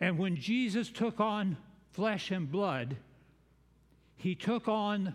And 0.00 0.18
when 0.18 0.36
Jesus 0.36 0.90
took 0.90 1.20
on 1.20 1.56
flesh 1.92 2.30
and 2.30 2.50
blood, 2.50 2.96
he 4.16 4.34
took 4.34 4.68
on 4.68 5.14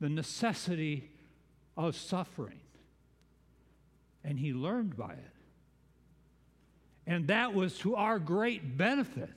the 0.00 0.08
necessity 0.08 1.10
of 1.76 1.94
suffering. 1.94 2.60
And 4.24 4.38
he 4.38 4.52
learned 4.52 4.96
by 4.96 5.12
it. 5.12 5.33
And 7.06 7.26
that 7.28 7.52
was 7.54 7.78
to 7.78 7.96
our 7.96 8.18
great 8.18 8.76
benefit, 8.76 9.30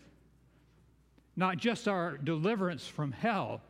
not 1.35 1.57
just 1.57 1.87
our 1.87 2.17
deliverance 2.17 2.87
from 2.87 3.11
hell, 3.11 3.61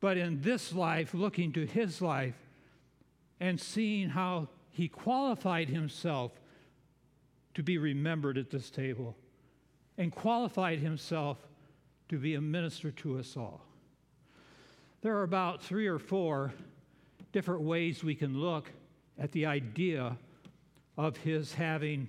but 0.00 0.16
in 0.16 0.40
this 0.42 0.72
life, 0.72 1.14
looking 1.14 1.52
to 1.52 1.66
his 1.66 2.00
life 2.00 2.36
and 3.40 3.60
seeing 3.60 4.08
how 4.08 4.48
he 4.70 4.88
qualified 4.88 5.68
himself 5.68 6.32
to 7.54 7.62
be 7.62 7.78
remembered 7.78 8.38
at 8.38 8.50
this 8.50 8.70
table 8.70 9.16
and 9.96 10.14
qualified 10.14 10.78
himself 10.78 11.38
to 12.08 12.18
be 12.18 12.36
a 12.36 12.40
minister 12.40 12.92
to 12.92 13.18
us 13.18 13.36
all. 13.36 13.60
There 15.00 15.16
are 15.16 15.24
about 15.24 15.62
three 15.62 15.88
or 15.88 15.98
four 15.98 16.52
different 17.32 17.62
ways 17.62 18.02
we 18.02 18.14
can 18.14 18.40
look 18.40 18.70
at 19.18 19.32
the 19.32 19.46
idea 19.46 20.16
of 20.96 21.16
his 21.16 21.52
having 21.52 22.08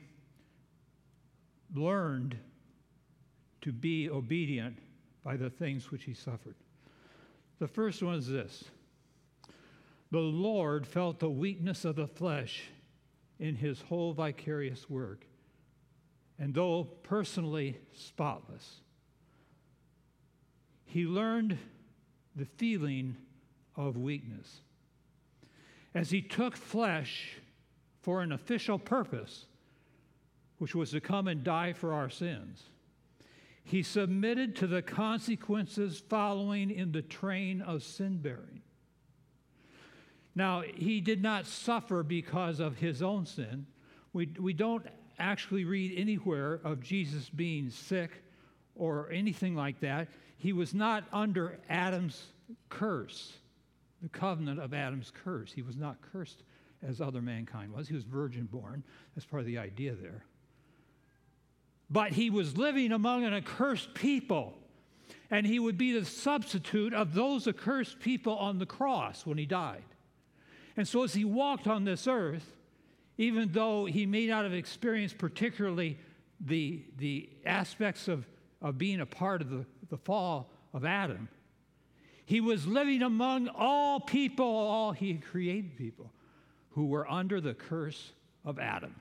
learned 1.74 2.38
to 3.62 3.72
be 3.72 4.10
obedient 4.10 4.78
by 5.24 5.36
the 5.38 5.50
things 5.50 5.92
which 5.92 6.04
he 6.04 6.14
suffered. 6.14 6.56
The 7.60 7.68
first 7.68 8.02
one 8.02 8.16
is 8.16 8.28
this 8.28 8.66
the 10.12 10.20
Lord 10.20 10.88
felt 10.88 11.20
the 11.20 11.30
weakness 11.30 11.86
of 11.86 11.96
the 11.96 12.08
flesh 12.08 12.64
in 13.40 13.56
his 13.56 13.82
whole 13.82 14.14
vicarious 14.14 14.90
work, 14.90 15.26
and 16.40 16.54
though 16.54 16.84
personally 17.04 17.78
spotless, 17.94 18.82
he 20.86 21.06
learned 21.06 21.58
the 22.36 22.46
feeling 22.46 23.16
of 23.76 23.98
weakness. 23.98 24.62
As 25.94 26.10
he 26.10 26.22
took 26.22 26.56
flesh 26.56 27.38
for 28.02 28.22
an 28.22 28.32
official 28.32 28.80
purpose, 28.80 29.46
which 30.60 30.76
was 30.76 30.92
to 30.92 31.02
come 31.02 31.28
and 31.28 31.44
die 31.44 31.74
for 31.74 31.94
our 31.94 32.10
sins. 32.10 32.64
He 33.64 33.82
submitted 33.82 34.56
to 34.58 34.68
the 34.68 34.82
consequences 34.82 36.02
following 36.10 36.70
in 36.70 36.92
the 36.92 37.02
train 37.02 37.62
of 37.62 37.84
sin 37.84 38.18
bearing. 38.18 38.62
Now, 40.36 40.62
he 40.62 41.02
did 41.02 41.22
not 41.22 41.48
suffer 41.48 42.04
because 42.04 42.60
of 42.60 42.78
his 42.78 43.02
own 43.02 43.26
sin. 43.26 43.66
We, 44.14 44.30
we 44.40 44.54
don't 44.54 44.86
actually 45.18 45.66
read 45.66 45.94
anywhere 45.98 46.62
of 46.64 46.82
Jesus 46.82 47.30
being 47.30 47.70
sick 47.70 48.24
or 48.76 49.10
anything 49.12 49.56
like 49.56 49.80
that. 49.82 50.08
He 50.38 50.54
was 50.54 50.74
not 50.74 51.04
under 51.12 51.60
Adam's 51.70 52.24
curse, 52.70 53.34
the 54.02 54.10
covenant 54.10 54.60
of 54.60 54.74
Adam's 54.74 55.12
curse. 55.24 55.52
He 55.52 55.62
was 55.62 55.76
not 55.76 55.98
cursed 56.12 56.44
as 56.82 57.02
other 57.02 57.22
mankind 57.22 57.74
was. 57.74 57.88
He 57.88 57.94
was 57.94 58.04
virgin 58.04 58.46
born. 58.46 58.84
That's 59.16 59.26
part 59.26 59.42
of 59.42 59.46
the 59.46 59.58
idea 59.58 59.94
there 59.94 60.24
but 61.90 62.12
he 62.12 62.30
was 62.30 62.58
living 62.58 62.92
among 62.92 63.24
an 63.24 63.34
accursed 63.34 63.94
people. 63.94 64.54
And 65.32 65.46
he 65.46 65.60
would 65.60 65.78
be 65.78 65.92
the 65.92 66.06
substitute 66.06 66.94
of 66.94 67.14
those 67.14 67.48
accursed 67.48 68.00
people 68.00 68.36
on 68.38 68.58
the 68.58 68.66
cross 68.66 69.26
when 69.26 69.38
he 69.38 69.46
died. 69.46 69.84
And 70.76 70.88
so, 70.88 71.04
as 71.04 71.14
he 71.14 71.26
walked 71.26 71.68
on 71.68 71.84
this 71.84 72.08
earth, 72.08 72.56
even 73.18 73.52
though 73.52 73.86
he 73.86 74.06
may 74.06 74.28
not 74.28 74.44
have 74.44 74.54
experienced 74.54 75.18
particularly 75.18 75.98
the, 76.40 76.84
the 76.98 77.30
aspects 77.46 78.08
of, 78.08 78.26
of 78.62 78.78
being 78.78 79.02
a 79.02 79.06
part 79.06 79.42
of 79.42 79.50
the, 79.50 79.66
the 79.90 79.98
fall 79.98 80.50
of 80.74 80.86
Adam, 80.86 81.28
he 82.26 82.42
was 82.42 82.66
living 82.66 83.02
among 83.02 83.50
all 83.50 84.00
people, 84.00 84.46
all 84.46 84.92
he 84.92 85.16
created 85.16 85.76
people 85.76 86.12
who 86.72 86.86
were 86.86 87.10
under 87.10 87.42
the 87.42 87.54
curse 87.54 88.14
of 88.46 88.58
Adam. 88.58 88.96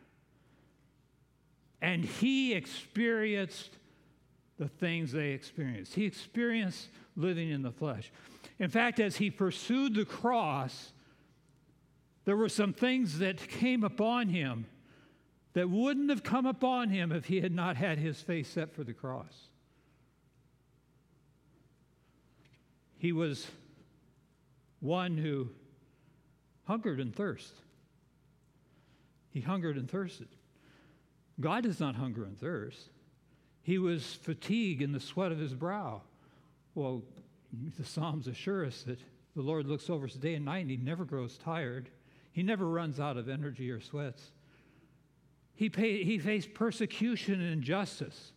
And 1.81 2.05
he 2.05 2.55
experienced 2.55 3.71
the 4.59 4.69
things 4.69 5.13
they 5.13 5.31
experienced. 5.31 5.95
He 5.95 6.05
experienced 6.05 6.89
living 7.17 7.51
in 7.51 7.63
the 7.63 7.71
flesh. 7.71 8.11
In 8.59 8.71
fact, 8.71 8.99
as 8.99 9.17
he 9.17 9.31
pursued 9.31 9.95
the 9.95 10.05
cross, 10.05 10.93
there 12.25 12.37
were 12.37 12.49
some 12.49 12.73
things 12.73 13.21
that 13.21 13.37
came 13.49 13.85
upon 13.85 14.29
him 14.29 14.67
that 15.53 15.71
wouldn't 15.71 16.11
have 16.11 16.23
come 16.23 16.47
upon 16.47 16.91
him 16.91 17.13
if 17.13 17.27
he 17.27 17.41
had 17.41 17.53
not 17.53 17.77
had 17.77 17.99
his 17.99 18.21
face 18.21 18.49
set 18.49 18.75
for 18.75 18.85
the 18.85 18.93
cross. 18.93 19.49
He 22.99 23.13
was 23.13 23.47
one 24.81 25.17
who 25.17 25.49
hungered 26.65 27.01
and 27.01 27.15
thirsted. 27.15 27.59
He 29.31 29.41
hungered 29.41 29.77
and 29.77 29.89
thirsted. 29.89 30.29
God 31.41 31.63
does 31.65 31.81
not 31.81 31.95
hunger 31.95 32.25
and 32.25 32.39
thirst. 32.39 32.91
He 33.63 33.79
was 33.79 34.15
fatigued 34.15 34.83
in 34.83 34.93
the 34.93 35.01
sweat 35.01 35.33
of 35.33 35.39
his 35.39 35.55
brow. 35.55 36.03
Well, 36.75 37.03
the 37.79 37.85
Psalms 37.85 38.27
assure 38.27 38.65
us 38.65 38.83
that 38.85 38.99
the 39.37 39.43
Lord 39.43 39.67
looks 39.67 39.89
over 39.89 40.07
us 40.07 40.15
day 40.15 40.35
and 40.35 40.45
night 40.45 40.61
and 40.61 40.71
he 40.71 40.77
never 40.77 41.05
grows 41.05 41.39
tired. 41.39 41.91
He 42.33 42.43
never 42.43 42.67
runs 42.67 42.99
out 42.99 43.17
of 43.17 43.29
energy 43.29 43.71
or 43.71 43.81
sweats. 43.81 44.31
He, 45.55 45.69
paid, 45.69 46.07
he 46.07 46.19
faced 46.19 46.55
persecution 46.55 47.41
and 47.41 47.53
injustice. 47.53 48.33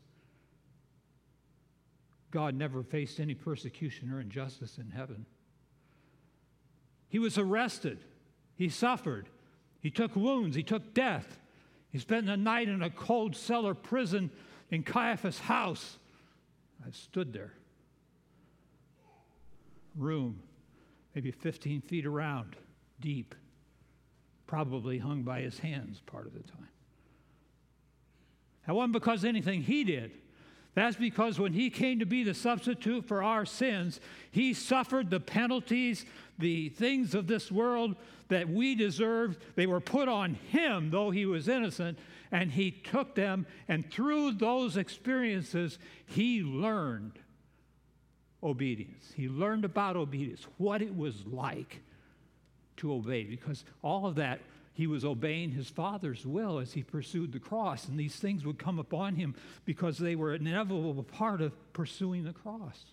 God 2.31 2.55
never 2.55 2.81
faced 2.81 3.19
any 3.19 3.35
persecution 3.35 4.11
or 4.11 4.19
injustice 4.19 4.77
in 4.77 4.89
heaven. 4.89 5.25
He 7.09 7.19
was 7.19 7.37
arrested. 7.37 7.99
He 8.55 8.69
suffered. 8.69 9.27
He 9.81 9.91
took 9.91 10.15
wounds. 10.15 10.55
He 10.55 10.63
took 10.63 10.93
death. 10.93 11.40
He 11.91 11.99
spent 11.99 12.25
the 12.25 12.37
night 12.37 12.69
in 12.69 12.81
a 12.81 12.89
cold 12.89 13.35
cellar 13.35 13.73
prison 13.73 14.31
in 14.69 14.83
Caiaphas' 14.83 15.39
house. 15.39 15.97
I 16.85 16.91
stood 16.91 17.33
there. 17.33 17.53
Room, 19.95 20.41
maybe 21.13 21.31
15 21.31 21.81
feet 21.81 22.05
around, 22.05 22.55
deep, 23.01 23.35
probably 24.47 24.99
hung 24.99 25.23
by 25.23 25.41
his 25.41 25.59
hands 25.59 26.01
part 26.05 26.27
of 26.27 26.33
the 26.33 26.43
time. 26.43 26.69
That 28.65 28.73
wasn't 28.73 28.93
because 28.93 29.25
anything 29.25 29.63
he 29.63 29.83
did. 29.83 30.11
That's 30.73 30.95
because 30.95 31.37
when 31.37 31.53
he 31.53 31.69
came 31.69 31.99
to 31.99 32.05
be 32.05 32.23
the 32.23 32.33
substitute 32.33 33.05
for 33.05 33.21
our 33.21 33.45
sins, 33.45 33.99
he 34.31 34.53
suffered 34.53 35.09
the 35.09 35.19
penalties, 35.19 36.05
the 36.39 36.69
things 36.69 37.13
of 37.13 37.27
this 37.27 37.51
world 37.51 37.95
that 38.29 38.47
we 38.47 38.75
deserved. 38.75 39.37
They 39.55 39.67
were 39.67 39.81
put 39.81 40.07
on 40.07 40.35
him, 40.35 40.89
though 40.89 41.11
he 41.11 41.25
was 41.25 41.49
innocent, 41.49 41.99
and 42.31 42.51
he 42.51 42.71
took 42.71 43.15
them. 43.15 43.45
And 43.67 43.91
through 43.91 44.33
those 44.33 44.77
experiences, 44.77 45.77
he 46.05 46.41
learned 46.41 47.19
obedience. 48.41 49.11
He 49.13 49.27
learned 49.27 49.65
about 49.65 49.97
obedience, 49.97 50.47
what 50.57 50.81
it 50.81 50.95
was 50.95 51.25
like 51.25 51.81
to 52.77 52.93
obey, 52.93 53.25
because 53.25 53.65
all 53.83 54.05
of 54.05 54.15
that 54.15 54.39
he 54.73 54.87
was 54.87 55.03
obeying 55.03 55.51
his 55.51 55.69
father's 55.69 56.25
will 56.25 56.59
as 56.59 56.73
he 56.73 56.83
pursued 56.83 57.31
the 57.31 57.39
cross. 57.39 57.87
And 57.87 57.99
these 57.99 58.15
things 58.15 58.45
would 58.45 58.57
come 58.57 58.79
upon 58.79 59.15
him 59.15 59.35
because 59.65 59.97
they 59.97 60.15
were 60.15 60.33
an 60.33 60.47
inevitable 60.47 61.03
part 61.03 61.41
of 61.41 61.53
pursuing 61.73 62.23
the 62.23 62.33
cross. 62.33 62.85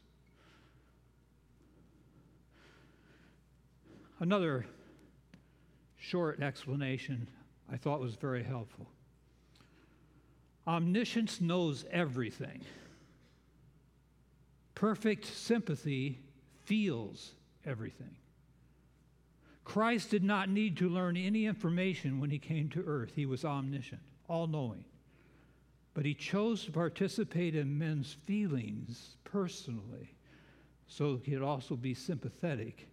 Another 4.20 4.66
short 5.96 6.42
explanation 6.42 7.28
I 7.70 7.76
thought 7.76 8.00
was 8.00 8.16
very 8.16 8.42
helpful. 8.42 8.88
Omniscience 10.66 11.40
knows 11.40 11.84
everything. 11.90 12.62
Perfect 14.74 15.26
sympathy 15.26 16.18
feels 16.64 17.32
everything. 17.64 18.16
Christ 19.68 20.10
did 20.10 20.24
not 20.24 20.48
need 20.48 20.78
to 20.78 20.88
learn 20.88 21.14
any 21.14 21.44
information 21.44 22.20
when 22.20 22.30
he 22.30 22.38
came 22.38 22.70
to 22.70 22.82
earth. 22.86 23.12
He 23.14 23.26
was 23.26 23.44
omniscient, 23.44 24.00
all 24.26 24.46
knowing. 24.46 24.82
But 25.92 26.06
he 26.06 26.14
chose 26.14 26.64
to 26.64 26.72
participate 26.72 27.54
in 27.54 27.76
men's 27.76 28.16
feelings 28.24 29.18
personally 29.24 30.14
so 30.86 31.20
he 31.22 31.32
could 31.32 31.42
also 31.42 31.76
be 31.76 31.92
sympathetic 31.92 32.88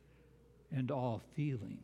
and 0.69 0.91
all 0.91 1.21
feeling. 1.33 1.79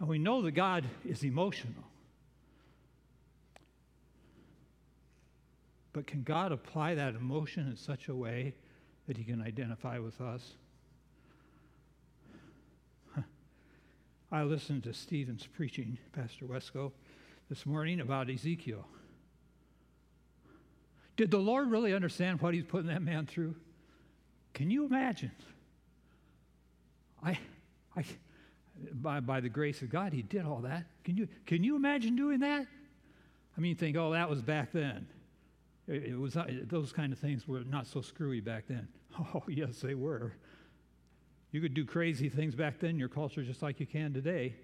And 0.00 0.08
we 0.08 0.18
know 0.18 0.42
that 0.42 0.52
God 0.52 0.84
is 1.04 1.22
emotional. 1.22 1.84
But 5.92 6.08
can 6.08 6.24
God 6.24 6.50
apply 6.50 6.96
that 6.96 7.14
emotion 7.14 7.68
in 7.68 7.76
such 7.76 8.08
a 8.08 8.14
way 8.14 8.56
that 9.06 9.16
he 9.16 9.22
can 9.22 9.40
identify 9.40 10.00
with 10.00 10.20
us? 10.20 10.54
I 14.34 14.42
listened 14.42 14.82
to 14.82 14.92
Stephen's 14.92 15.46
preaching, 15.46 15.96
Pastor 16.10 16.46
Wesco, 16.46 16.90
this 17.48 17.64
morning 17.64 18.00
about 18.00 18.28
Ezekiel. 18.28 18.84
Did 21.16 21.30
the 21.30 21.38
Lord 21.38 21.70
really 21.70 21.94
understand 21.94 22.40
what 22.40 22.52
he's 22.52 22.64
putting 22.64 22.88
that 22.88 23.00
man 23.00 23.26
through? 23.26 23.54
Can 24.52 24.72
you 24.72 24.86
imagine? 24.86 25.30
I, 27.22 27.38
I, 27.96 28.04
by, 28.94 29.20
by 29.20 29.38
the 29.38 29.48
grace 29.48 29.82
of 29.82 29.90
God, 29.90 30.12
he 30.12 30.22
did 30.22 30.44
all 30.44 30.62
that. 30.62 30.82
Can 31.04 31.16
you, 31.16 31.28
can 31.46 31.62
you 31.62 31.76
imagine 31.76 32.16
doing 32.16 32.40
that? 32.40 32.66
I 33.56 33.60
mean, 33.60 33.76
think, 33.76 33.96
oh, 33.96 34.10
that 34.14 34.28
was 34.28 34.42
back 34.42 34.72
then. 34.72 35.06
It, 35.86 36.06
it 36.06 36.18
was 36.18 36.36
uh, 36.36 36.46
those 36.64 36.92
kind 36.92 37.12
of 37.12 37.20
things 37.20 37.46
were 37.46 37.60
not 37.60 37.86
so 37.86 38.00
screwy 38.00 38.40
back 38.40 38.64
then. 38.66 38.88
Oh, 39.32 39.44
yes, 39.46 39.78
they 39.78 39.94
were. 39.94 40.32
You 41.54 41.60
could 41.60 41.72
do 41.72 41.84
crazy 41.84 42.28
things 42.28 42.56
back 42.56 42.80
then 42.80 42.90
in 42.90 42.98
your 42.98 43.08
culture 43.08 43.44
just 43.44 43.62
like 43.62 43.78
you 43.78 43.86
can 43.86 44.12
today. 44.12 44.56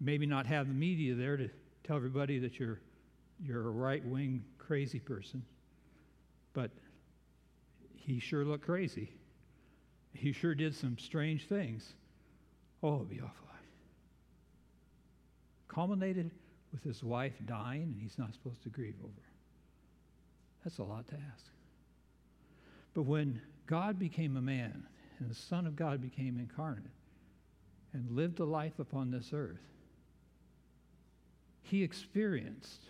Maybe 0.00 0.24
not 0.24 0.46
have 0.46 0.66
the 0.66 0.72
media 0.72 1.14
there 1.14 1.36
to 1.36 1.50
tell 1.84 1.96
everybody 1.96 2.38
that 2.38 2.58
you're, 2.58 2.80
you're 3.38 3.60
a 3.60 3.70
right 3.70 4.02
wing 4.02 4.42
crazy 4.56 4.98
person. 4.98 5.44
But 6.54 6.70
he 7.94 8.18
sure 8.18 8.46
looked 8.46 8.64
crazy. 8.64 9.10
He 10.14 10.32
sure 10.32 10.54
did 10.54 10.74
some 10.74 10.96
strange 10.96 11.48
things. 11.48 11.92
Oh, 12.82 12.96
it'd 12.96 13.10
be 13.10 13.20
awful. 13.20 13.48
Culminated 15.68 16.30
with 16.72 16.82
his 16.82 17.04
wife 17.04 17.34
dying, 17.44 17.82
and 17.82 18.00
he's 18.00 18.18
not 18.18 18.32
supposed 18.32 18.62
to 18.62 18.70
grieve 18.70 18.96
over. 19.02 19.12
That's 20.64 20.78
a 20.78 20.82
lot 20.82 21.08
to 21.08 21.14
ask. 21.14 21.44
But 22.94 23.02
when 23.02 23.42
God 23.66 23.98
became 23.98 24.38
a 24.38 24.42
man, 24.42 24.86
and 25.22 25.30
the 25.30 25.34
Son 25.36 25.68
of 25.68 25.76
God 25.76 26.02
became 26.02 26.36
incarnate 26.36 26.82
and 27.92 28.10
lived 28.10 28.40
a 28.40 28.44
life 28.44 28.80
upon 28.80 29.12
this 29.12 29.30
earth, 29.32 29.60
he 31.62 31.84
experienced 31.84 32.80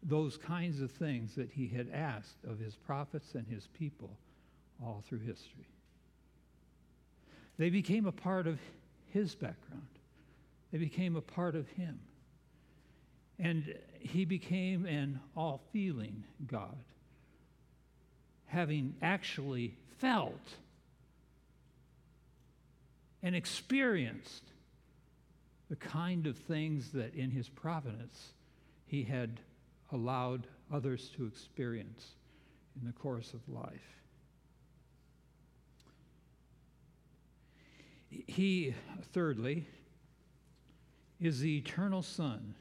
those 0.00 0.36
kinds 0.36 0.80
of 0.80 0.92
things 0.92 1.34
that 1.34 1.50
he 1.50 1.66
had 1.66 1.88
asked 1.92 2.36
of 2.48 2.60
his 2.60 2.76
prophets 2.76 3.34
and 3.34 3.46
his 3.48 3.66
people 3.78 4.10
all 4.80 5.02
through 5.08 5.18
history. 5.18 5.66
They 7.58 7.70
became 7.70 8.06
a 8.06 8.12
part 8.12 8.46
of 8.46 8.60
his 9.12 9.34
background, 9.34 9.88
they 10.70 10.78
became 10.78 11.16
a 11.16 11.20
part 11.20 11.56
of 11.56 11.68
him. 11.68 11.98
And 13.40 13.74
he 13.98 14.24
became 14.24 14.86
an 14.86 15.18
all 15.36 15.60
feeling 15.72 16.22
God, 16.46 16.84
having 18.46 18.94
actually 19.02 19.74
felt 19.98 20.54
and 23.24 23.34
experienced 23.34 24.44
the 25.70 25.76
kind 25.76 26.26
of 26.26 26.36
things 26.36 26.92
that 26.92 27.14
in 27.14 27.30
his 27.30 27.48
providence 27.48 28.34
he 28.86 29.02
had 29.02 29.40
allowed 29.92 30.46
others 30.70 31.10
to 31.16 31.26
experience 31.26 32.10
in 32.78 32.86
the 32.86 32.92
course 32.92 33.32
of 33.32 33.40
life. 33.48 34.02
He, 38.10 38.74
thirdly, 39.12 39.66
is 41.18 41.40
the 41.40 41.56
eternal 41.56 42.02
Son. 42.02 42.54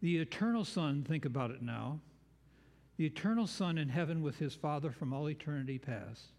The 0.00 0.18
eternal 0.18 0.64
Son, 0.64 1.04
think 1.08 1.24
about 1.24 1.52
it 1.52 1.62
now, 1.62 2.00
the 2.96 3.06
eternal 3.06 3.46
Son 3.46 3.78
in 3.78 3.88
heaven 3.88 4.20
with 4.20 4.38
his 4.38 4.56
Father 4.56 4.90
from 4.90 5.12
all 5.12 5.30
eternity 5.30 5.78
past 5.78 6.32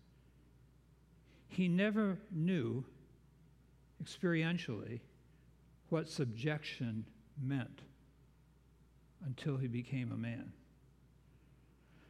he 1.54 1.68
never 1.68 2.18
knew 2.32 2.84
experientially 4.04 5.00
what 5.90 6.10
subjection 6.10 7.06
meant 7.42 7.82
until 9.26 9.58
he 9.58 9.68
became 9.68 10.12
a 10.12 10.18
man. 10.18 10.52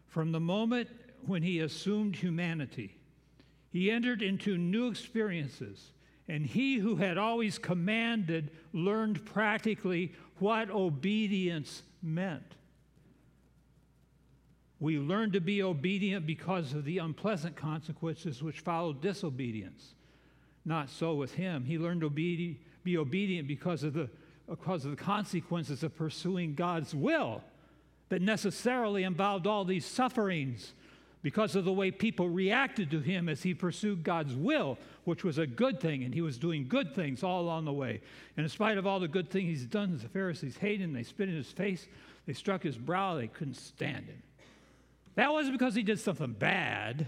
From 0.08 0.32
the 0.32 0.40
moment 0.40 0.90
when 1.26 1.44
he 1.44 1.60
assumed 1.60 2.16
humanity, 2.16 2.98
he 3.72 3.90
entered 3.90 4.22
into 4.22 4.58
new 4.58 4.88
experiences, 4.88 5.92
and 6.28 6.46
he 6.46 6.78
who 6.78 6.96
had 6.96 7.18
always 7.18 7.58
commanded 7.58 8.52
learned 8.72 9.26
practically 9.26 10.14
what 10.40 10.70
obedience 10.70 11.84
meant. 12.02 12.56
We 14.84 14.98
learn 14.98 15.32
to 15.32 15.40
be 15.40 15.64
obedient 15.64 16.28
because 16.28 16.74
of 16.74 16.84
the 16.84 16.98
unpleasant 16.98 17.56
consequences 17.56 18.44
which 18.44 18.60
followed 18.60 19.00
disobedience. 19.00 19.96
Not 20.66 20.90
so 20.90 21.14
with 21.14 21.36
him. 21.36 21.64
He 21.64 21.78
learned 21.78 22.02
to 22.02 22.10
be, 22.10 22.60
be 22.84 22.98
obedient 22.98 23.48
because 23.48 23.84
of, 23.84 23.94
the, 23.94 24.10
because 24.46 24.84
of 24.84 24.92
the 24.92 25.02
consequences 25.02 25.84
of 25.84 25.96
pursuing 25.96 26.54
God's 26.54 26.94
will 26.94 27.42
that 28.10 28.22
necessarily 28.22 29.04
involved 29.04 29.48
all 29.48 29.64
these 29.64 29.86
sufferings 29.86 30.74
because 31.22 31.56
of 31.56 31.64
the 31.64 31.72
way 31.72 31.90
people 31.90 32.28
reacted 32.28 32.92
to 32.92 33.00
him 33.00 33.30
as 33.30 33.42
he 33.42 33.54
pursued 33.54 34.04
God's 34.04 34.36
will, 34.36 34.78
which 35.06 35.24
was 35.24 35.38
a 35.38 35.48
good 35.48 35.80
thing, 35.80 36.04
and 36.04 36.14
he 36.14 36.20
was 36.20 36.38
doing 36.38 36.68
good 36.68 36.94
things 36.94 37.24
all 37.24 37.40
along 37.40 37.64
the 37.64 37.72
way. 37.72 38.02
And 38.36 38.44
in 38.44 38.50
spite 38.50 38.78
of 38.78 38.86
all 38.86 39.00
the 39.00 39.08
good 39.08 39.30
things 39.30 39.48
he's 39.48 39.66
done, 39.66 39.98
the 39.98 40.10
Pharisees 40.10 40.58
hated 40.58 40.82
him, 40.82 40.92
they 40.92 41.04
spit 41.04 41.30
in 41.30 41.36
his 41.36 41.54
face, 41.54 41.88
they 42.26 42.34
struck 42.34 42.62
his 42.64 42.78
brow, 42.78 43.16
they 43.16 43.28
couldn't 43.28 43.56
stand 43.56 44.08
him. 44.08 44.22
That 45.16 45.32
wasn't 45.32 45.58
because 45.58 45.76
he 45.76 45.84
did 45.84 46.00
something 46.00 46.34
bad 46.34 47.08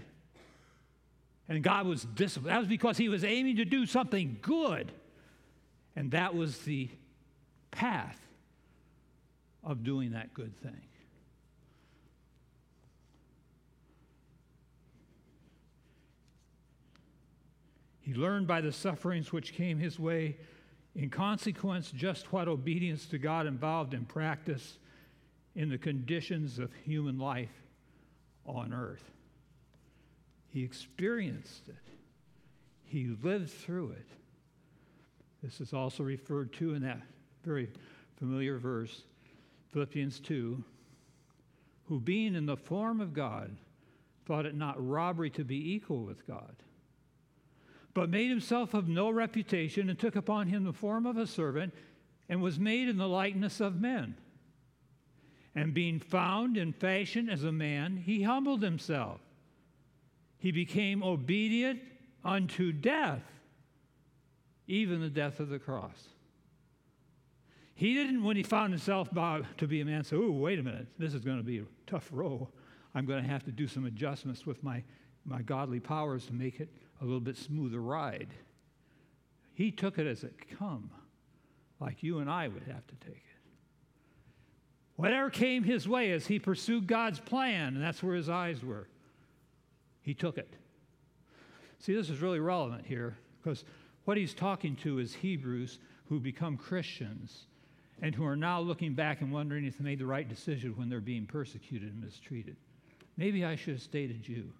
and 1.48 1.62
God 1.62 1.86
was 1.86 2.04
disciplined. 2.04 2.54
That 2.54 2.58
was 2.58 2.68
because 2.68 2.96
he 2.98 3.08
was 3.08 3.24
aiming 3.24 3.56
to 3.56 3.64
do 3.64 3.86
something 3.86 4.38
good. 4.42 4.92
And 5.94 6.10
that 6.10 6.34
was 6.34 6.58
the 6.58 6.90
path 7.70 8.20
of 9.62 9.84
doing 9.84 10.12
that 10.12 10.34
good 10.34 10.56
thing. 10.60 10.82
He 18.00 18.14
learned 18.14 18.46
by 18.46 18.60
the 18.60 18.70
sufferings 18.70 19.32
which 19.32 19.52
came 19.52 19.78
his 19.78 19.98
way, 19.98 20.36
in 20.94 21.10
consequence, 21.10 21.90
just 21.90 22.32
what 22.32 22.46
obedience 22.46 23.06
to 23.06 23.18
God 23.18 23.46
involved 23.46 23.94
in 23.94 24.04
practice 24.04 24.78
in 25.56 25.68
the 25.68 25.78
conditions 25.78 26.60
of 26.60 26.72
human 26.84 27.18
life 27.18 27.65
on 28.46 28.72
earth. 28.72 29.10
He 30.48 30.62
experienced 30.62 31.68
it, 31.68 31.74
he 32.84 33.14
lived 33.22 33.50
through 33.50 33.90
it. 33.90 34.06
This 35.42 35.60
is 35.60 35.72
also 35.72 36.02
referred 36.02 36.52
to 36.54 36.74
in 36.74 36.82
that 36.82 37.00
very 37.44 37.68
familiar 38.16 38.58
verse 38.58 39.02
Philippians 39.72 40.20
2, 40.20 40.64
who 41.84 42.00
being 42.00 42.34
in 42.34 42.46
the 42.46 42.56
form 42.56 43.00
of 43.00 43.12
God, 43.12 43.54
thought 44.24 44.46
it 44.46 44.54
not 44.54 44.74
robbery 44.84 45.30
to 45.30 45.44
be 45.44 45.74
equal 45.74 46.02
with 46.02 46.26
God, 46.26 46.56
but 47.94 48.10
made 48.10 48.30
himself 48.30 48.74
of 48.74 48.88
no 48.88 49.10
reputation 49.10 49.88
and 49.88 49.98
took 49.98 50.16
upon 50.16 50.48
him 50.48 50.64
the 50.64 50.72
form 50.72 51.04
of 51.04 51.16
a 51.16 51.26
servant 51.26 51.74
and 52.28 52.42
was 52.42 52.58
made 52.58 52.88
in 52.88 52.96
the 52.96 53.06
likeness 53.06 53.60
of 53.60 53.80
men. 53.80 54.16
And 55.56 55.72
being 55.72 55.98
found 55.98 56.58
in 56.58 56.74
fashion 56.74 57.30
as 57.30 57.42
a 57.42 57.50
man, 57.50 57.96
he 57.96 58.22
humbled 58.22 58.62
himself. 58.62 59.20
He 60.38 60.52
became 60.52 61.02
obedient 61.02 61.80
unto 62.22 62.72
death, 62.72 63.22
even 64.68 65.00
the 65.00 65.08
death 65.08 65.40
of 65.40 65.48
the 65.48 65.58
cross. 65.58 66.08
He 67.74 67.94
didn't, 67.94 68.22
when 68.22 68.36
he 68.36 68.42
found 68.42 68.72
himself 68.74 69.08
to 69.10 69.66
be 69.66 69.80
a 69.80 69.84
man, 69.84 70.04
say, 70.04 70.16
Oh, 70.16 70.30
wait 70.30 70.58
a 70.58 70.62
minute, 70.62 70.88
this 70.98 71.14
is 71.14 71.24
going 71.24 71.38
to 71.38 71.42
be 71.42 71.58
a 71.58 71.64
tough 71.86 72.08
row. 72.12 72.48
I'm 72.94 73.06
going 73.06 73.22
to 73.22 73.28
have 73.28 73.44
to 73.44 73.52
do 73.52 73.66
some 73.66 73.86
adjustments 73.86 74.44
with 74.44 74.62
my, 74.62 74.82
my 75.24 75.40
godly 75.40 75.80
powers 75.80 76.26
to 76.26 76.34
make 76.34 76.60
it 76.60 76.68
a 77.00 77.04
little 77.04 77.20
bit 77.20 77.36
smoother 77.36 77.80
ride. 77.80 78.28
He 79.54 79.70
took 79.70 79.98
it 79.98 80.06
as 80.06 80.22
it 80.22 80.34
come, 80.58 80.90
like 81.80 82.02
you 82.02 82.18
and 82.18 82.28
I 82.28 82.48
would 82.48 82.62
have 82.64 82.86
to 82.86 82.94
take 83.06 83.16
it. 83.16 83.35
Whatever 84.96 85.30
came 85.30 85.62
his 85.62 85.86
way 85.86 86.10
as 86.12 86.26
he 86.26 86.38
pursued 86.38 86.86
God's 86.86 87.20
plan, 87.20 87.74
and 87.74 87.82
that's 87.82 88.02
where 88.02 88.16
his 88.16 88.28
eyes 88.28 88.64
were, 88.64 88.88
he 90.02 90.14
took 90.14 90.38
it. 90.38 90.54
See, 91.78 91.94
this 91.94 92.08
is 92.08 92.20
really 92.20 92.40
relevant 92.40 92.86
here 92.86 93.16
because 93.42 93.64
what 94.04 94.16
he's 94.16 94.34
talking 94.34 94.76
to 94.76 94.98
is 94.98 95.14
Hebrews 95.14 95.78
who 96.08 96.18
become 96.18 96.56
Christians 96.56 97.46
and 98.00 98.14
who 98.14 98.24
are 98.24 98.36
now 98.36 98.60
looking 98.60 98.94
back 98.94 99.20
and 99.20 99.32
wondering 99.32 99.64
if 99.64 99.78
they 99.78 99.84
made 99.84 99.98
the 99.98 100.06
right 100.06 100.28
decision 100.28 100.74
when 100.76 100.88
they're 100.88 101.00
being 101.00 101.26
persecuted 101.26 101.92
and 101.92 102.02
mistreated. 102.02 102.56
Maybe 103.16 103.44
I 103.44 103.56
should 103.56 103.74
have 103.74 103.82
stayed 103.82 104.10
a 104.10 104.14
Jew. 104.14 104.50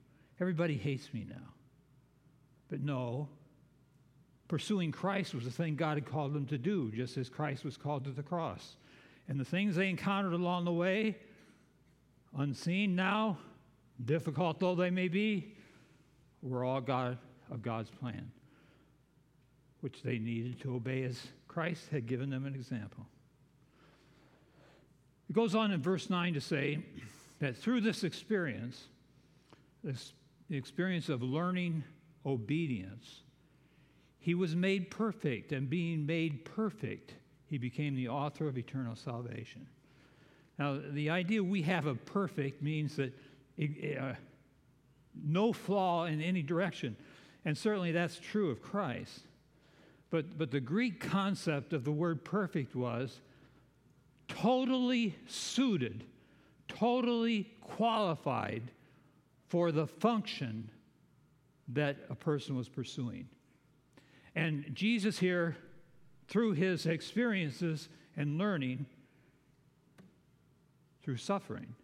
Everybody 0.41 0.77
hates 0.77 1.13
me 1.13 1.27
now. 1.29 1.55
But 2.69 2.81
no, 2.81 3.29
pursuing 4.49 4.93
Christ 4.93 5.35
was 5.35 5.45
the 5.45 5.51
thing 5.51 5.77
God 5.77 5.97
had 5.97 6.07
called 6.07 6.33
them 6.33 6.47
to 6.47 6.59
do, 6.59 6.91
just 6.93 7.17
as 7.17 7.29
Christ 7.29 7.65
was 7.65 7.77
called 7.77 8.05
to 8.05 8.11
the 8.11 8.23
cross. 8.23 8.77
And 9.29 9.41
the 9.41 9.45
things 9.45 9.77
they 9.77 9.89
encountered 9.89 10.33
along 10.33 10.65
the 10.65 10.73
way, 10.73 11.17
unseen 12.37 12.95
now, 12.95 13.39
difficult 14.05 14.61
though 14.61 14.75
they 14.75 14.91
may 14.91 15.09
be, 15.09 15.55
were 16.43 16.65
all 16.65 16.81
God 16.81 17.19
of 17.51 17.63
God's 17.63 17.91
plan, 17.91 18.31
which 19.81 20.03
they 20.03 20.19
needed 20.19 20.61
to 20.61 20.75
obey 20.75 21.03
as 21.03 21.21
Christ 21.49 21.89
had 21.91 22.07
given 22.07 22.31
them 22.31 22.45
an 22.47 22.55
example. 22.55 23.07
It 25.29 25.33
goes 25.33 25.55
on 25.55 25.73
in 25.73 25.83
verse 25.83 26.09
9 26.09 26.35
to 26.35 26.41
say 26.41 26.79
that 27.41 27.57
through 27.57 27.81
this 27.81 28.05
experience, 28.05 28.85
this, 29.83 30.13
experience 30.51 31.09
of 31.09 31.23
learning 31.23 31.83
obedience, 32.25 33.23
he 34.19 34.35
was 34.35 34.55
made 34.55 34.91
perfect, 34.91 35.53
and 35.53 35.69
being 35.69 36.07
made 36.07 36.45
perfect, 36.45 37.15
he 37.49 37.59
became 37.59 37.95
the 37.95 38.09
author 38.09 38.49
of 38.49 38.59
eternal 38.59 38.97
salvation. 38.97 39.67
Now, 40.59 40.81
the 40.91 41.11
idea 41.11 41.43
we 41.43 41.63
have 41.63 41.87
of 41.87 42.05
perfect 42.05 42.63
means 42.63 42.97
that 42.97 43.13
it, 43.57 43.99
uh, 43.99 44.15
no 45.25 45.53
flaw 45.53 46.07
in 46.07 46.21
any 46.21 46.43
direction, 46.43 46.97
and 47.45 47.57
certainly 47.57 47.93
that's 47.93 48.19
true 48.19 48.51
of 48.51 48.63
Christ. 48.63 49.21
But, 50.11 50.39
but 50.39 50.51
the 50.51 50.61
Greek 50.61 51.01
concept 51.01 51.73
of 51.73 51.85
the 51.85 51.93
word 51.93 52.25
perfect 52.25 52.75
was 52.75 53.21
totally 54.29 55.15
suited, 55.27 56.05
totally 56.69 57.51
qualified 57.61 58.71
for 59.49 59.73
the 59.73 59.87
function 59.87 60.71
that 61.69 61.97
a 62.09 62.15
person 62.15 62.57
was 62.57 62.69
pursuing. 62.69 63.29
And 64.35 64.67
Jesus 64.75 65.19
here, 65.19 65.57
through 66.29 66.53
his 66.53 66.87
experiences 66.87 67.89
and 68.17 68.39
learning, 68.39 68.87
through 71.03 71.17
suffering, 71.17 71.75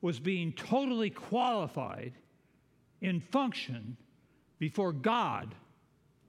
was 0.00 0.20
being 0.20 0.52
totally 0.52 1.10
qualified 1.10 2.12
in 3.00 3.20
function 3.20 3.96
before 4.58 4.92
God, 4.92 5.54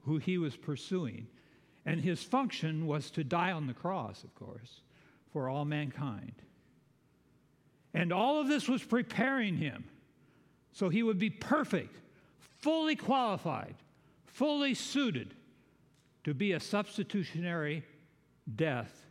who 0.05 0.17
he 0.17 0.37
was 0.37 0.55
pursuing. 0.55 1.27
And 1.85 2.01
his 2.01 2.23
function 2.23 2.85
was 2.85 3.09
to 3.11 3.23
die 3.23 3.51
on 3.51 3.67
the 3.67 3.73
cross, 3.73 4.23
of 4.23 4.33
course 4.35 4.81
for 5.37 5.49
all 5.49 5.65
mankind. 5.65 6.33
And 7.93 8.11
all 8.11 8.41
of 8.41 8.47
this 8.47 8.67
was 8.67 8.83
preparing 8.83 9.55
him 9.57 9.85
so 10.71 10.89
he 10.89 11.03
would 11.03 11.19
be 11.19 11.29
perfect, 11.29 11.95
fully 12.59 12.95
qualified, 12.95 13.75
fully 14.25 14.73
suited 14.73 15.35
to 16.27 16.33
be 16.33 16.51
a 16.51 16.59
substitutionary 16.59 17.85
death 18.57 19.05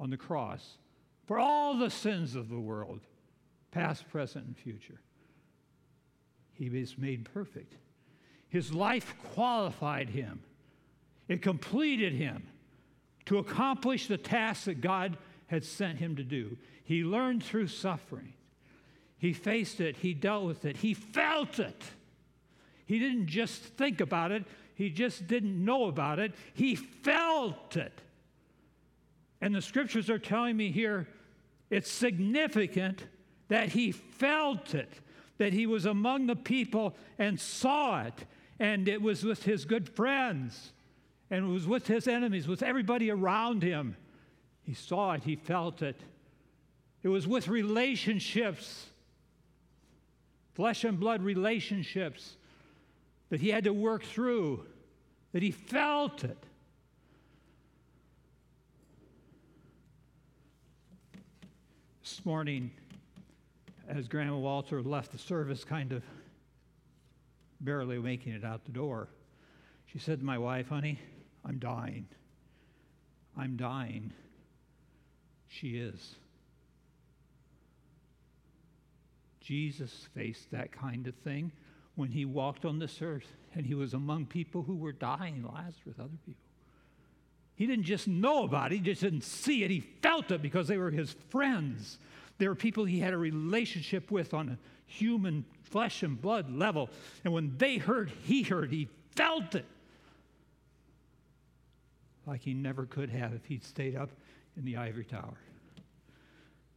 on 0.00 0.10
the 0.10 0.16
cross 0.16 0.76
for 1.24 1.38
all 1.38 1.78
the 1.78 1.88
sins 1.88 2.34
of 2.34 2.48
the 2.48 2.58
world, 2.58 2.98
past, 3.70 4.10
present, 4.10 4.44
and 4.46 4.56
future. 4.56 5.00
He 6.54 6.68
was 6.68 6.98
made 6.98 7.32
perfect. 7.32 7.76
His 8.48 8.74
life 8.74 9.14
qualified 9.34 10.08
him, 10.08 10.42
it 11.28 11.42
completed 11.42 12.12
him 12.12 12.42
to 13.26 13.38
accomplish 13.38 14.08
the 14.08 14.18
task 14.18 14.64
that 14.64 14.80
God 14.80 15.18
had 15.46 15.64
sent 15.64 15.98
him 15.98 16.16
to 16.16 16.24
do. 16.24 16.58
He 16.82 17.04
learned 17.04 17.44
through 17.44 17.68
suffering. 17.68 18.32
He 19.16 19.32
faced 19.32 19.80
it, 19.80 19.98
he 19.98 20.12
dealt 20.12 20.46
with 20.46 20.64
it, 20.64 20.78
he 20.78 20.92
felt 20.92 21.60
it. 21.60 21.84
He 22.84 22.98
didn't 22.98 23.28
just 23.28 23.62
think 23.62 24.00
about 24.00 24.32
it, 24.32 24.44
he 24.82 24.90
just 24.90 25.28
didn't 25.28 25.64
know 25.64 25.84
about 25.84 26.18
it, 26.18 26.32
he 26.54 26.74
felt 26.74 27.76
it. 27.76 28.00
And 29.40 29.54
the 29.54 29.62
scriptures 29.62 30.10
are 30.10 30.18
telling 30.18 30.56
me 30.56 30.72
here 30.72 31.06
it's 31.70 31.90
significant 31.90 33.04
that 33.48 33.68
he 33.68 33.92
felt 33.92 34.74
it, 34.74 34.90
that 35.38 35.52
he 35.52 35.66
was 35.66 35.86
among 35.86 36.26
the 36.26 36.36
people 36.36 36.96
and 37.18 37.38
saw 37.38 38.02
it, 38.02 38.26
and 38.58 38.88
it 38.88 39.00
was 39.00 39.24
with 39.24 39.44
his 39.44 39.64
good 39.64 39.88
friends, 39.88 40.72
and 41.30 41.44
it 41.44 41.48
was 41.48 41.66
with 41.66 41.86
his 41.86 42.08
enemies, 42.08 42.48
with 42.48 42.62
everybody 42.62 43.10
around 43.10 43.62
him. 43.62 43.96
He 44.62 44.74
saw 44.74 45.12
it, 45.12 45.22
he 45.24 45.36
felt 45.36 45.82
it. 45.82 46.00
It 47.02 47.08
was 47.08 47.26
with 47.26 47.48
relationships, 47.48 48.86
flesh 50.54 50.84
and 50.84 50.98
blood 50.98 51.22
relationships, 51.22 52.36
that 53.30 53.40
he 53.40 53.48
had 53.48 53.64
to 53.64 53.72
work 53.72 54.04
through, 54.04 54.66
that 55.32 55.42
he 55.42 55.50
felt 55.50 56.24
it. 56.24 56.38
This 62.02 62.24
morning, 62.24 62.70
as 63.88 64.08
Grandma 64.08 64.36
Walter 64.36 64.82
left 64.82 65.12
the 65.12 65.18
service, 65.18 65.64
kind 65.64 65.92
of 65.92 66.02
barely 67.60 67.98
making 67.98 68.32
it 68.32 68.44
out 68.44 68.64
the 68.64 68.72
door, 68.72 69.08
she 69.86 69.98
said 69.98 70.20
to 70.20 70.24
my 70.24 70.38
wife, 70.38 70.68
Honey, 70.68 70.98
I'm 71.44 71.58
dying. 71.58 72.06
I'm 73.36 73.56
dying. 73.56 74.12
She 75.48 75.78
is. 75.78 76.16
Jesus 79.40 80.08
faced 80.14 80.50
that 80.50 80.70
kind 80.70 81.06
of 81.06 81.14
thing 81.16 81.50
when 81.94 82.10
he 82.10 82.24
walked 82.24 82.64
on 82.64 82.78
this 82.78 83.02
earth 83.02 83.32
and 83.54 83.66
he 83.66 83.74
was 83.74 83.94
among 83.94 84.26
people 84.26 84.62
who 84.62 84.76
were 84.76 84.92
dying, 84.92 85.42
Lazarus, 85.42 85.96
other 85.98 86.18
people. 86.24 86.42
He 87.54 87.66
didn't 87.66 87.84
just 87.84 88.08
know 88.08 88.44
about 88.44 88.72
it, 88.72 88.76
he 88.76 88.80
just 88.80 89.02
didn't 89.02 89.24
see 89.24 89.62
it. 89.62 89.70
He 89.70 89.80
felt 89.80 90.30
it 90.30 90.42
because 90.42 90.68
they 90.68 90.78
were 90.78 90.90
his 90.90 91.14
friends. 91.28 91.98
They 92.38 92.48
were 92.48 92.54
people 92.54 92.84
he 92.84 92.98
had 92.98 93.12
a 93.12 93.18
relationship 93.18 94.10
with 94.10 94.34
on 94.34 94.48
a 94.48 94.58
human 94.86 95.44
flesh 95.62 96.02
and 96.02 96.20
blood 96.20 96.50
level. 96.50 96.90
And 97.24 97.32
when 97.32 97.56
they 97.58 97.76
heard, 97.76 98.10
he 98.24 98.42
heard, 98.42 98.70
he 98.70 98.88
felt 99.14 99.54
it 99.54 99.66
like 102.26 102.40
he 102.40 102.54
never 102.54 102.86
could 102.86 103.10
have 103.10 103.32
if 103.32 103.44
he'd 103.44 103.64
stayed 103.64 103.96
up 103.96 104.10
in 104.56 104.64
the 104.64 104.76
ivory 104.76 105.04
tower. 105.04 105.38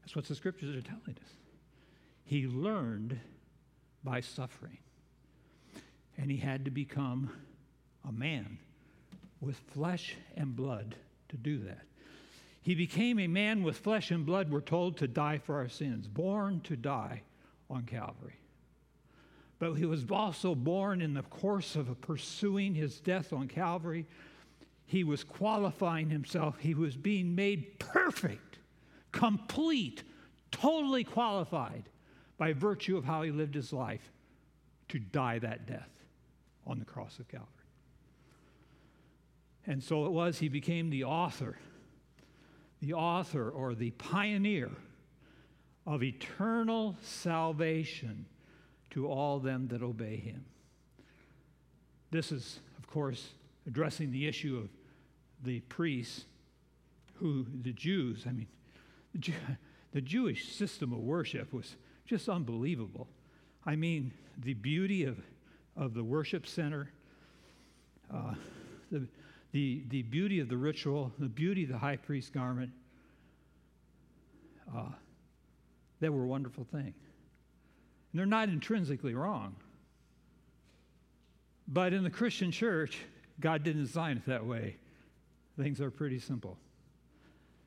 That's 0.02 0.16
what 0.16 0.26
the 0.26 0.36
scriptures 0.36 0.76
are 0.76 0.82
telling 0.82 1.18
us. 1.22 1.32
He 2.26 2.48
learned 2.48 3.20
by 4.04 4.22
suffering. 4.22 4.78
And 6.18 6.32
he 6.32 6.38
had 6.38 6.66
to 6.66 6.72
become 6.72 7.30
a 8.08 8.12
man 8.12 8.58
with 9.42 9.58
flesh 9.74 10.16
and 10.36 10.56
blood 10.56 10.96
to 11.30 11.38
do 11.38 11.60
that. 11.60 11.82
He 12.62 12.74
became 12.74 13.20
a 13.20 13.28
man 13.28 13.64
with 13.64 13.78
flesh 13.78 14.10
and 14.12 14.26
blood, 14.26 14.50
we're 14.50 14.62
told, 14.62 14.98
to 14.98 15.08
die 15.08 15.38
for 15.38 15.56
our 15.56 15.70
sins, 15.70 16.08
born 16.08 16.62
to 16.62 16.76
die 16.76 17.22
on 17.70 17.84
Calvary. 17.84 18.40
But 19.60 19.74
he 19.76 19.86
was 19.86 20.04
also 20.10 20.56
born 20.56 21.02
in 21.02 21.14
the 21.14 21.22
course 21.24 21.76
of 21.76 22.02
pursuing 22.02 22.74
his 22.74 23.00
death 23.00 23.32
on 23.34 23.48
Calvary. 23.48 24.06
He 24.86 25.04
was 25.04 25.24
qualifying 25.24 26.10
himself, 26.10 26.58
he 26.60 26.74
was 26.74 26.96
being 26.96 27.36
made 27.36 27.78
perfect 27.80 28.56
complete, 29.16 30.04
totally 30.52 31.04
qualified 31.04 31.84
by 32.38 32.52
virtue 32.52 32.98
of 32.98 33.06
how 33.06 33.22
he 33.22 33.32
lived 33.32 33.56
his 33.56 33.72
life 33.72 34.12
to 34.90 35.00
die 35.00 35.40
that 35.40 35.66
death 35.66 35.90
on 36.66 36.80
the 36.80 36.86
cross 36.86 37.20
of 37.20 37.28
Calvary. 37.28 37.50
And 39.68 39.84
so 39.84 40.06
it 40.06 40.12
was, 40.12 40.40
he 40.40 40.50
became 40.50 40.90
the 40.90 41.04
author, 41.04 41.58
the 42.82 42.94
author 42.94 43.50
or 43.50 43.74
the 43.74 43.92
pioneer 43.92 44.70
of 45.88 46.04
eternal 46.04 46.98
salvation 47.02 48.26
to 48.92 49.08
all 49.08 49.40
them 49.40 49.68
that 49.70 49.82
obey 49.82 50.18
him. 50.18 50.46
This 52.12 52.32
is, 52.32 52.60
of 52.78 52.88
course, 52.88 53.34
addressing 53.68 54.12
the 54.12 54.28
issue 54.28 54.58
of 54.58 54.70
the 55.44 55.60
priests 55.62 56.26
who, 57.16 57.46
the 57.62 57.74
Jews, 57.74 58.26
I 58.28 58.32
mean, 58.32 58.48
the, 59.14 59.20
Jew, 59.20 59.34
the 59.92 60.02
Jewish 60.02 60.54
system 60.54 60.94
of 60.94 61.00
worship 61.00 61.54
was 61.54 61.76
just 62.06 62.30
unbelievable. 62.30 63.08
I 63.66 63.76
mean, 63.76 64.12
the 64.38 64.54
beauty 64.54 65.06
of, 65.06 65.18
of 65.78 65.94
the 65.94 66.04
worship 66.04 66.48
center, 66.48 66.92
uh, 68.14 68.34
the, 68.92 69.08
the, 69.52 69.84
the 69.90 70.02
beauty 70.04 70.40
of 70.40 70.50
the 70.50 70.58
ritual, 70.58 71.12
the 71.20 71.28
beauty 71.28 71.64
of 71.64 71.70
the 71.70 71.78
high 71.78 71.98
priest 71.98 72.34
garment, 72.34 72.72
uh, 74.76 74.90
they 76.00 76.10
were 76.10 76.24
a 76.24 76.28
wonderful 76.28 76.66
thing. 76.72 76.94
And 78.12 78.20
they're 78.20 78.26
not 78.26 78.50
intrinsically 78.50 79.14
wrong. 79.14 79.56
But 81.68 81.94
in 81.94 82.04
the 82.04 82.10
Christian 82.10 82.52
church, 82.52 83.00
God 83.40 83.64
didn't 83.64 83.84
design 83.84 84.18
it 84.18 84.26
that 84.28 84.46
way. 84.46 84.78
Things 85.58 85.82
are 85.82 85.92
pretty 85.92 86.20
simple. 86.20 86.58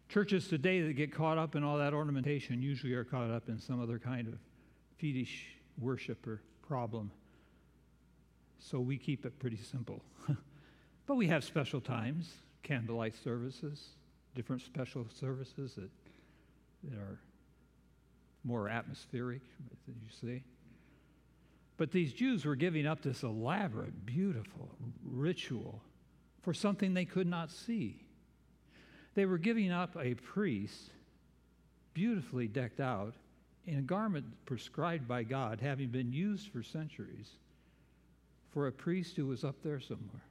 Churches 0.08 0.48
today 0.48 0.80
that 0.82 0.94
get 0.94 1.12
caught 1.12 1.36
up 1.36 1.54
in 1.54 1.62
all 1.62 1.76
that 1.78 1.92
ornamentation 1.92 2.62
usually 2.62 2.94
are 2.94 3.04
caught 3.04 3.30
up 3.30 3.48
in 3.48 3.58
some 3.58 3.82
other 3.82 3.98
kind 3.98 4.28
of 4.28 4.34
fetish 4.98 5.46
worship 5.78 6.26
or 6.26 6.40
problem. 6.66 7.10
So 8.58 8.80
we 8.80 8.96
keep 8.96 9.24
it 9.24 9.38
pretty 9.38 9.58
simple. 9.58 10.02
but 11.06 11.14
we 11.14 11.26
have 11.28 11.44
special 11.44 11.80
times, 11.80 12.30
candlelight 12.62 13.14
services, 13.22 13.88
different 14.34 14.62
special 14.62 15.06
services 15.18 15.74
that, 15.74 15.90
that 16.84 16.98
are 16.98 17.18
more 18.44 18.68
atmospheric, 18.68 19.42
as 19.88 19.94
you 19.94 20.10
see. 20.20 20.42
But 21.76 21.92
these 21.92 22.12
Jews 22.12 22.44
were 22.44 22.56
giving 22.56 22.86
up 22.86 23.02
this 23.02 23.22
elaborate, 23.22 24.04
beautiful 24.04 24.68
ritual 25.04 25.80
for 26.42 26.52
something 26.52 26.94
they 26.94 27.04
could 27.04 27.26
not 27.26 27.50
see. 27.50 28.04
They 29.14 29.26
were 29.26 29.38
giving 29.38 29.70
up 29.70 29.96
a 29.96 30.14
priest, 30.14 30.90
beautifully 31.94 32.48
decked 32.48 32.80
out, 32.80 33.14
in 33.66 33.78
a 33.78 33.82
garment 33.82 34.24
prescribed 34.46 35.06
by 35.06 35.22
God, 35.24 35.60
having 35.60 35.88
been 35.88 36.12
used 36.12 36.48
for 36.48 36.62
centuries, 36.62 37.32
for 38.58 38.66
a 38.66 38.72
priest 38.72 39.14
who 39.14 39.24
was 39.24 39.44
up 39.44 39.54
there 39.62 39.78
somewhere. 39.78 40.24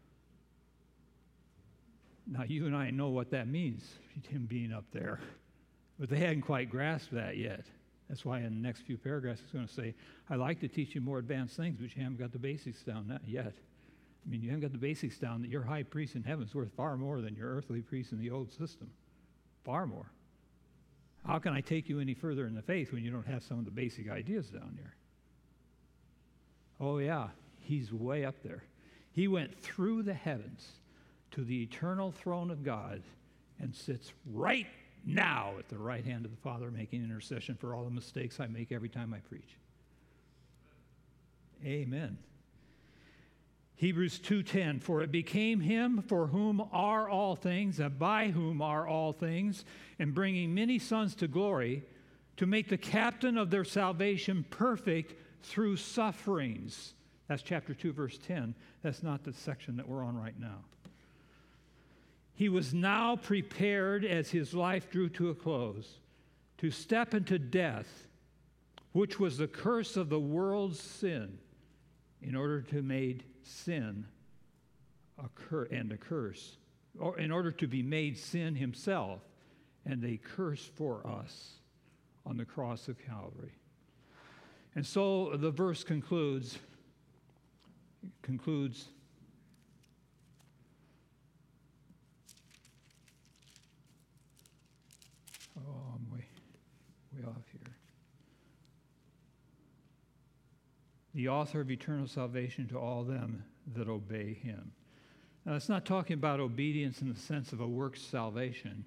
Now, 2.29 2.43
you 2.45 2.65
and 2.65 2.75
I 2.75 2.89
know 2.89 3.07
what 3.07 3.31
that 3.31 3.47
means, 3.47 3.85
him 4.27 4.45
being 4.45 4.73
up 4.73 4.83
there, 4.91 5.21
but 5.97 6.09
they 6.09 6.17
hadn't 6.17 6.41
quite 6.41 6.69
grasped 6.69 7.13
that 7.13 7.37
yet. 7.37 7.63
That's 8.09 8.25
why 8.25 8.39
in 8.39 8.43
the 8.43 8.67
next 8.67 8.81
few 8.81 8.97
paragraphs 8.97 9.39
it's 9.45 9.53
going 9.53 9.65
to 9.65 9.73
say, 9.73 9.95
I 10.29 10.35
like 10.35 10.59
to 10.59 10.67
teach 10.67 10.93
you 10.93 10.99
more 10.99 11.19
advanced 11.19 11.55
things, 11.55 11.77
but 11.79 11.95
you 11.95 12.03
haven't 12.03 12.19
got 12.19 12.33
the 12.33 12.37
basics 12.37 12.83
down 12.83 13.17
yet. 13.25 13.53
I 14.25 14.29
mean, 14.29 14.41
you 14.41 14.49
haven't 14.49 14.63
got 14.63 14.73
the 14.73 14.77
basics 14.77 15.17
down 15.17 15.41
that 15.43 15.49
your 15.49 15.63
high 15.63 15.83
priest 15.83 16.15
in 16.15 16.23
heaven 16.23 16.43
is 16.43 16.53
worth 16.53 16.73
far 16.75 16.97
more 16.97 17.21
than 17.21 17.33
your 17.33 17.55
earthly 17.55 17.79
priest 17.79 18.11
in 18.11 18.19
the 18.19 18.29
old 18.29 18.51
system. 18.51 18.89
Far 19.63 19.87
more. 19.87 20.11
How 21.25 21.39
can 21.39 21.53
I 21.53 21.61
take 21.61 21.87
you 21.87 22.01
any 22.01 22.13
further 22.13 22.45
in 22.45 22.55
the 22.55 22.61
faith 22.61 22.91
when 22.91 23.05
you 23.05 23.09
don't 23.09 23.27
have 23.27 23.41
some 23.41 23.57
of 23.57 23.63
the 23.63 23.71
basic 23.71 24.09
ideas 24.09 24.49
down 24.49 24.73
there? 24.75 24.95
Oh, 26.81 26.97
yeah, 26.97 27.29
he's 27.67 27.91
way 27.91 28.25
up 28.25 28.41
there. 28.43 28.63
He 29.11 29.27
went 29.27 29.59
through 29.61 30.03
the 30.03 30.13
heavens 30.13 30.67
to 31.31 31.43
the 31.43 31.63
eternal 31.63 32.11
throne 32.11 32.51
of 32.51 32.63
God 32.63 33.01
and 33.59 33.75
sits 33.75 34.13
right 34.31 34.67
now 35.05 35.53
at 35.57 35.69
the 35.69 35.77
right 35.77 36.05
hand 36.05 36.25
of 36.25 36.31
the 36.31 36.37
Father, 36.37 36.69
making 36.71 37.03
intercession 37.03 37.55
for 37.55 37.73
all 37.73 37.83
the 37.83 37.91
mistakes 37.91 38.39
I 38.39 38.47
make 38.47 38.71
every 38.71 38.89
time 38.89 39.13
I 39.13 39.19
preach. 39.19 39.57
Amen. 41.65 42.17
Hebrews 43.75 44.19
2:10 44.19 44.79
For 44.81 45.01
it 45.01 45.11
became 45.11 45.59
him 45.59 46.01
for 46.01 46.27
whom 46.27 46.61
are 46.71 47.07
all 47.07 47.35
things 47.35 47.79
and 47.79 47.97
by 47.97 48.29
whom 48.29 48.61
are 48.61 48.87
all 48.87 49.13
things 49.13 49.65
and 49.99 50.13
bringing 50.13 50.53
many 50.53 50.79
sons 50.79 51.15
to 51.15 51.27
glory 51.27 51.83
to 52.37 52.45
make 52.45 52.69
the 52.69 52.77
captain 52.77 53.37
of 53.37 53.49
their 53.49 53.63
salvation 53.63 54.45
perfect 54.49 55.15
through 55.43 55.77
sufferings. 55.77 56.93
That's 57.27 57.43
chapter 57.43 57.73
2 57.73 57.93
verse 57.93 58.17
10. 58.17 58.55
That's 58.81 59.03
not 59.03 59.23
the 59.23 59.33
section 59.33 59.77
that 59.77 59.87
we're 59.87 60.03
on 60.03 60.17
right 60.17 60.39
now. 60.39 60.63
He 62.33 62.49
was 62.49 62.73
now 62.73 63.15
prepared 63.15 64.05
as 64.05 64.29
his 64.29 64.53
life 64.53 64.89
drew 64.91 65.09
to 65.09 65.29
a 65.29 65.35
close 65.35 65.99
to 66.59 66.71
step 66.71 67.13
into 67.13 67.37
death, 67.39 68.07
which 68.91 69.19
was 69.19 69.37
the 69.37 69.47
curse 69.47 69.97
of 69.97 70.09
the 70.09 70.19
world's 70.19 70.79
sin, 70.79 71.37
in 72.21 72.35
order 72.35 72.61
to 72.61 72.81
make 72.81 73.25
sin 73.43 74.05
occur 75.23 75.63
and 75.71 75.91
a 75.91 75.97
curse, 75.97 76.57
or 76.99 77.17
in 77.19 77.31
order 77.31 77.51
to 77.51 77.67
be 77.67 77.83
made 77.83 78.17
sin 78.17 78.55
himself 78.55 79.21
and 79.85 80.03
a 80.03 80.17
curse 80.17 80.69
for 80.75 81.05
us 81.07 81.53
on 82.25 82.37
the 82.37 82.45
cross 82.45 82.87
of 82.87 82.97
Calvary. 82.99 83.53
And 84.75 84.85
so 84.85 85.35
the 85.37 85.51
verse 85.51 85.83
concludes 85.83 86.59
concludes 88.21 88.89
Oh, 95.57 95.95
I'm 95.95 96.11
way, 96.11 96.25
way 97.13 97.23
off 97.27 97.43
here. 97.51 97.73
The 101.15 101.29
author 101.29 101.61
of 101.61 101.71
eternal 101.71 102.07
salvation 102.07 102.67
to 102.67 102.77
all 102.77 103.03
them 103.03 103.43
that 103.75 103.89
obey 103.89 104.33
him. 104.33 104.71
Now, 105.45 105.55
it's 105.55 105.69
not 105.69 105.85
talking 105.85 106.13
about 106.13 106.39
obedience 106.39 107.01
in 107.01 107.09
the 107.09 107.19
sense 107.19 107.53
of 107.53 107.61
a 107.61 107.67
works 107.67 108.01
salvation. 108.01 108.85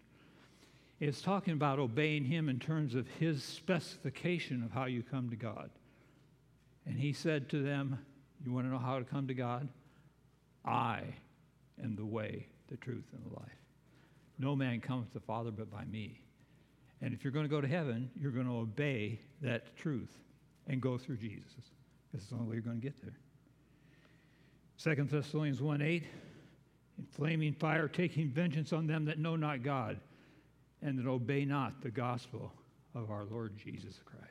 It's 1.00 1.22
talking 1.22 1.54
about 1.54 1.78
obeying 1.78 2.26
him 2.26 2.48
in 2.50 2.58
terms 2.58 2.94
of 2.94 3.08
his 3.18 3.42
specification 3.42 4.62
of 4.62 4.70
how 4.70 4.84
you 4.84 5.02
come 5.02 5.30
to 5.30 5.36
God. 5.36 5.70
And 6.86 6.98
he 6.98 7.12
said 7.14 7.48
to 7.48 7.62
them, 7.62 7.98
You 8.44 8.53
want 8.53 8.66
to 8.66 8.70
know 8.70 8.79
how 8.79 8.98
to 8.98 9.05
come 9.05 9.26
to 9.29 9.35
God? 9.35 9.68
I 10.64 11.03
am 11.83 11.96
the 11.96 12.05
way, 12.05 12.46
the 12.68 12.76
truth, 12.76 13.05
and 13.12 13.24
the 13.24 13.38
life. 13.38 13.48
No 14.38 14.57
man 14.57 14.81
cometh 14.81 15.09
to 15.09 15.14
the 15.14 15.20
Father 15.20 15.50
but 15.50 15.70
by 15.70 15.85
me. 15.85 16.20
And 17.03 17.14
if 17.14 17.24
you're 17.24 17.33
going 17.33 17.44
to 17.44 17.50
go 17.50 17.61
to 17.61 17.68
heaven, 17.68 18.11
you're 18.18 18.33
going 18.33 18.46
to 18.46 18.57
obey 18.57 19.20
that 19.42 19.76
truth 19.76 20.18
and 20.66 20.81
go 20.81 20.98
through 20.98 21.16
Jesus. 21.16 21.70
This 22.12 22.22
is 22.22 22.29
the 22.29 22.37
only 22.37 22.48
way 22.48 22.55
you're 22.55 22.62
going 22.62 22.81
to 22.81 22.83
get 22.83 22.94
there. 23.03 24.94
2 24.94 25.05
Thessalonians 25.05 25.61
1 25.61 25.83
8, 25.83 26.05
in 26.98 27.07
flaming 27.07 27.53
fire, 27.55 27.88
taking 27.88 28.29
vengeance 28.29 28.72
on 28.72 28.87
them 28.87 29.05
that 29.05 29.18
know 29.18 29.37
not 29.37 29.62
God 29.62 29.98
and 30.83 30.98
that 30.98 31.07
obey 31.07 31.44
not 31.44 31.83
the 31.83 31.90
gospel 31.90 32.53
of 32.94 33.11
our 33.11 33.24
Lord 33.24 33.57
Jesus 33.57 34.00
Christ. 34.05 34.26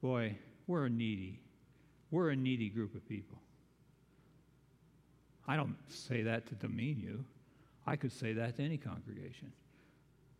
Boy, 0.00 0.36
we're 0.70 0.86
a 0.86 0.90
needy, 0.90 1.40
we're 2.12 2.30
a 2.30 2.36
needy 2.36 2.68
group 2.68 2.94
of 2.94 3.06
people. 3.08 3.36
I 5.48 5.56
don't 5.56 5.76
say 5.88 6.22
that 6.22 6.46
to 6.46 6.54
demean 6.54 7.00
you. 7.00 7.24
I 7.86 7.96
could 7.96 8.12
say 8.12 8.32
that 8.34 8.56
to 8.56 8.62
any 8.62 8.76
congregation 8.76 9.52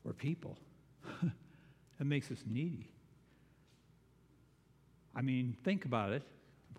or 0.04 0.12
people. 0.12 0.56
that 1.98 2.04
makes 2.04 2.30
us 2.30 2.38
needy. 2.46 2.88
I 5.16 5.22
mean, 5.22 5.56
think 5.64 5.84
about 5.84 6.12
it. 6.12 6.22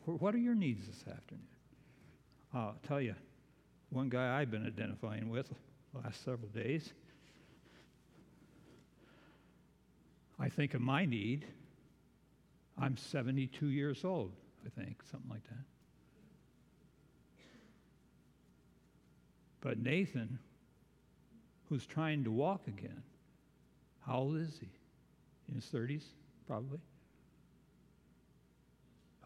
What 0.06 0.34
are 0.34 0.40
your 0.40 0.56
needs 0.56 0.88
this 0.88 1.04
afternoon? 1.14 1.46
I'll 2.54 2.76
tell 2.88 3.02
you, 3.02 3.16
one 3.90 4.08
guy 4.08 4.40
I've 4.40 4.50
been 4.50 4.66
identifying 4.66 5.30
with 5.30 5.50
the 5.94 6.00
last 6.00 6.24
several 6.24 6.48
days. 6.50 6.94
I 10.40 10.48
think 10.48 10.74
of 10.74 10.80
my 10.80 11.06
need. 11.06 11.46
I'm 12.80 12.98
72 12.98 13.68
years 13.68 14.04
old, 14.04 14.34
I 14.66 14.70
think, 14.70 15.02
something 15.12 15.30
like 15.30 15.44
that. 15.44 15.66
But 19.62 19.80
Nathan, 19.80 20.40
who's 21.70 21.86
trying 21.86 22.24
to 22.24 22.32
walk 22.32 22.68
again, 22.68 23.04
how 24.06 24.18
old 24.20 24.38
is 24.38 24.58
he? 24.60 24.70
In 25.50 25.56
his 25.56 25.66
30s, 25.66 26.04
probably? 26.48 26.80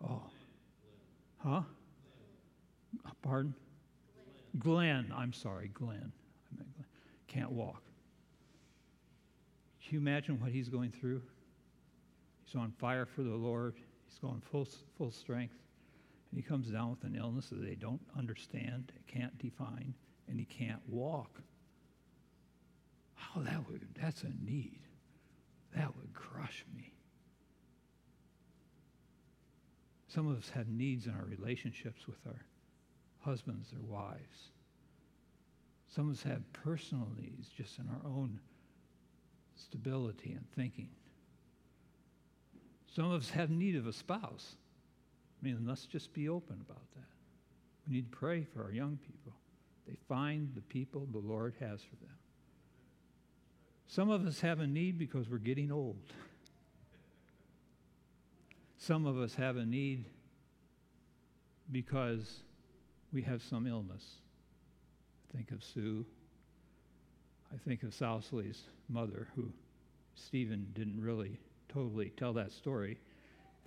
Oh. 0.04 0.24
Huh? 1.38 1.62
Pardon? 3.22 3.56
Glenn. 4.60 5.14
I'm 5.16 5.34
sorry, 5.34 5.70
Glenn. 5.74 6.12
I 6.52 6.58
meant 6.58 6.74
Glenn. 6.76 6.86
Can't 7.28 7.52
walk. 7.52 7.82
Can 9.84 9.96
you 9.96 10.00
imagine 10.00 10.40
what 10.42 10.52
he's 10.52 10.68
going 10.68 10.92
through? 10.92 11.22
He's 12.46 12.56
on 12.56 12.72
fire 12.72 13.06
for 13.06 13.24
the 13.24 13.36
Lord. 13.36 13.76
He's 14.08 14.20
going 14.20 14.42
full, 14.52 14.68
full 14.98 15.12
strength. 15.12 15.56
And 16.32 16.40
he 16.40 16.48
comes 16.48 16.68
down 16.68 16.92
with 16.92 17.04
an 17.04 17.16
illness 17.16 17.50
that 17.50 17.64
they 17.64 17.76
don't 17.76 18.02
understand, 18.18 18.92
can't 19.08 19.38
define, 19.38 19.94
and 20.28 20.40
he 20.40 20.46
can't 20.46 20.82
walk. 20.88 21.42
Oh, 23.36 23.42
that 23.42 23.68
would, 23.70 23.88
that's 24.00 24.24
a 24.24 24.32
need. 24.44 24.80
That 25.76 25.96
would 25.96 26.14
crush 26.14 26.66
me. 26.76 26.94
Some 30.08 30.28
of 30.28 30.38
us 30.38 30.50
have 30.50 30.70
needs 30.70 31.08
in 31.08 31.14
our 31.14 31.26
relationships 31.26 32.08
with 32.08 32.20
our 32.26 32.46
husbands 33.20 33.74
or 33.74 33.82
wives. 33.82 34.52
Some 35.88 36.10
of 36.10 36.16
us 36.16 36.24
have 36.24 36.42
personal 36.54 37.08
needs 37.18 37.50
just 37.50 37.80
in 37.80 37.88
our 37.90 38.10
own 38.10 38.40
stability 39.56 40.32
and 40.32 40.46
thinking. 40.56 40.90
Some 42.96 43.12
of 43.12 43.22
us 43.22 43.30
have 43.32 43.50
need 43.50 43.76
of 43.76 43.88
a 43.88 43.94
spouse. 43.94 44.56
I 45.42 45.46
mean, 45.46 45.66
let's 45.68 45.86
just 45.86 46.14
be 46.14 46.30
open 46.30 46.62
about 46.66 46.82
that. 46.96 47.10
We 47.86 47.96
need 47.96 48.10
to 48.10 48.18
pray 48.18 48.46
for 48.46 48.64
our 48.64 48.72
young 48.72 48.98
people. 49.06 49.34
They 49.86 49.96
find 50.08 50.52
the 50.56 50.62
people 50.62 51.06
the 51.12 51.20
Lord 51.20 51.56
has 51.60 51.82
for 51.82 51.96
them. 51.98 52.16
Some 53.88 54.10
of 54.10 54.26
us 54.26 54.40
have 54.40 54.62
a 54.62 54.68
need 54.68 54.98
because 54.98 55.30
we're 55.30 55.38
getting 55.40 55.72
old. 55.72 55.98
Some 58.78 59.06
of 59.06 59.20
us 59.20 59.36
have 59.36 59.58
a 59.58 59.66
need 59.66 60.06
because 61.72 62.44
we 63.12 63.24
have 63.24 63.44
some 63.44 63.68
illness. 63.68 64.04
I 65.30 65.38
think 65.38 65.52
of 65.52 65.64
Sue. 65.64 66.06
I 67.54 67.58
think 67.68 67.84
of 67.84 67.90
Sousley's 67.90 68.64
mother, 68.88 69.28
who 69.36 69.52
Stephen 70.16 70.68
didn't 70.74 71.02
really 71.02 71.40
totally 71.76 72.12
tell 72.18 72.34
that 72.34 72.52
story. 72.52 72.98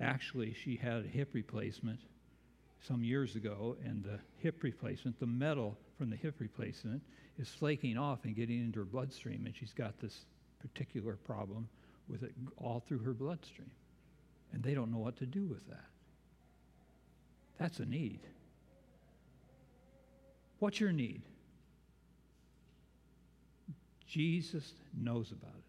Actually, 0.01 0.55
she 0.65 0.77
had 0.77 1.05
a 1.05 1.09
hip 1.09 1.31
replacement 1.35 2.01
some 2.81 3.05
years 3.05 3.37
ago, 3.37 3.77
and 3.85 4.03
the 4.03 4.19
hip 4.39 4.63
replacement, 4.63 5.19
the 5.21 5.27
metal 5.27 5.77
from 5.99 6.09
the 6.09 6.17
hip 6.17 6.37
replacement, 6.39 7.03
is 7.39 7.49
flaking 7.49 7.99
off 7.99 8.25
and 8.25 8.35
getting 8.35 8.61
into 8.61 8.79
her 8.79 8.85
bloodstream, 8.85 9.45
and 9.47 9.55
she's 9.55 9.73
got 9.73 10.01
this 10.01 10.25
particular 10.61 11.17
problem 11.17 11.69
with 12.09 12.23
it 12.23 12.33
all 12.57 12.83
through 12.89 12.99
her 12.99 13.13
bloodstream. 13.13 13.71
And 14.53 14.63
they 14.63 14.75
don't 14.75 14.91
know 14.91 14.99
what 14.99 15.17
to 15.17 15.27
do 15.27 15.45
with 15.45 15.69
that. 15.69 15.85
That's 17.59 17.81
a 17.81 17.85
need. 17.85 18.21
What's 20.61 20.81
your 20.81 20.93
need? 20.93 21.23
Jesus 24.07 24.73
knows 24.97 25.31
about 25.31 25.55
it. 25.55 25.68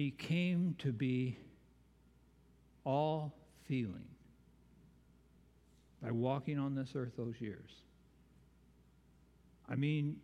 He 0.00 0.12
came 0.12 0.76
to 0.78 0.92
be 0.92 1.36
all 2.84 3.34
feeling 3.68 4.08
by 6.02 6.10
walking 6.10 6.58
on 6.58 6.74
this 6.74 6.92
earth 6.94 7.12
those 7.18 7.38
years. 7.38 7.70
I 9.68 9.74
mean, 9.74 10.16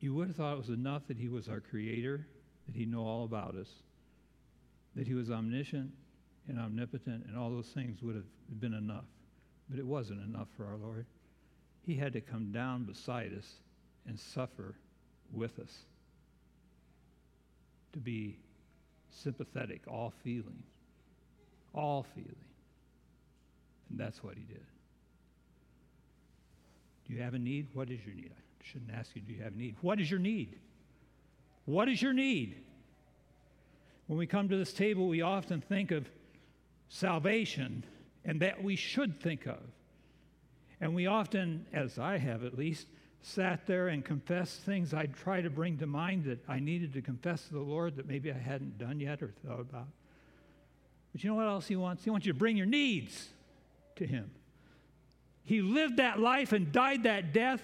you 0.00 0.12
would 0.12 0.28
have 0.28 0.36
thought 0.36 0.52
it 0.52 0.58
was 0.58 0.68
enough 0.68 1.06
that 1.08 1.16
he 1.16 1.30
was 1.30 1.48
our 1.48 1.60
creator, 1.60 2.26
that 2.66 2.76
he 2.76 2.84
knew 2.84 3.00
all 3.00 3.24
about 3.24 3.54
us, 3.54 3.70
that 4.94 5.06
he 5.06 5.14
was 5.14 5.30
omniscient 5.30 5.90
and 6.46 6.58
omnipotent, 6.58 7.24
and 7.28 7.38
all 7.38 7.48
those 7.48 7.68
things 7.68 8.02
would 8.02 8.14
have 8.14 8.60
been 8.60 8.74
enough. 8.74 9.06
But 9.70 9.78
it 9.78 9.86
wasn't 9.86 10.20
enough 10.22 10.48
for 10.54 10.66
our 10.66 10.76
Lord. 10.76 11.06
He 11.86 11.94
had 11.94 12.12
to 12.12 12.20
come 12.20 12.52
down 12.52 12.84
beside 12.84 13.32
us 13.32 13.54
and 14.06 14.20
suffer 14.20 14.74
with 15.32 15.58
us 15.58 15.74
to 17.94 17.98
be 17.98 18.36
sympathetic, 19.10 19.82
all 19.88 20.12
feeling, 20.22 20.62
all 21.74 22.06
feeling. 22.14 22.34
And 23.90 23.98
that's 23.98 24.22
what 24.22 24.34
he 24.36 24.44
did. 24.44 24.64
Do 27.06 27.14
you 27.14 27.22
have 27.22 27.34
a 27.34 27.38
need? 27.38 27.68
What 27.74 27.90
is 27.90 27.98
your 28.06 28.14
need? 28.14 28.30
I 28.32 28.64
shouldn't 28.64 28.92
ask 28.92 29.10
you, 29.14 29.22
do 29.22 29.32
you 29.32 29.42
have 29.42 29.54
a 29.54 29.58
need? 29.58 29.76
What 29.80 30.00
is 30.00 30.10
your 30.10 30.20
need? 30.20 30.58
What 31.64 31.88
is 31.88 32.00
your 32.00 32.12
need? 32.12 32.56
When 34.06 34.18
we 34.18 34.26
come 34.26 34.48
to 34.48 34.56
this 34.56 34.72
table, 34.72 35.08
we 35.08 35.22
often 35.22 35.60
think 35.60 35.90
of 35.90 36.08
salvation 36.88 37.84
and 38.24 38.40
that 38.40 38.62
we 38.62 38.76
should 38.76 39.20
think 39.20 39.46
of. 39.46 39.60
And 40.80 40.94
we 40.94 41.06
often, 41.06 41.66
as 41.72 41.98
I 41.98 42.18
have 42.18 42.44
at 42.44 42.56
least, 42.56 42.86
sat 43.22 43.66
there 43.66 43.88
and 43.88 44.04
confessed 44.04 44.60
things 44.62 44.94
I'd 44.94 45.14
try 45.14 45.42
to 45.42 45.50
bring 45.50 45.78
to 45.78 45.86
mind 45.86 46.24
that 46.24 46.38
I 46.48 46.58
needed 46.58 46.92
to 46.94 47.02
confess 47.02 47.46
to 47.48 47.54
the 47.54 47.60
Lord 47.60 47.96
that 47.96 48.08
maybe 48.08 48.30
I 48.30 48.38
hadn't 48.38 48.78
done 48.78 49.00
yet 49.00 49.22
or 49.22 49.32
thought 49.46 49.60
about. 49.60 49.88
But 51.12 51.22
you 51.22 51.30
know 51.30 51.36
what 51.36 51.46
else 51.46 51.66
He 51.66 51.76
wants? 51.76 52.04
He 52.04 52.10
wants 52.10 52.26
you 52.26 52.32
to 52.32 52.38
bring 52.38 52.56
your 52.56 52.66
needs 52.66 53.28
to 53.96 54.06
Him. 54.06 54.30
He 55.44 55.62
lived 55.62 55.98
that 55.98 56.18
life 56.18 56.52
and 56.52 56.72
died 56.72 57.02
that 57.02 57.32
death 57.32 57.62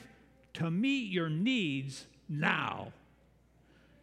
to 0.55 0.71
meet 0.71 1.11
your 1.11 1.29
needs 1.29 2.07
now, 2.29 2.93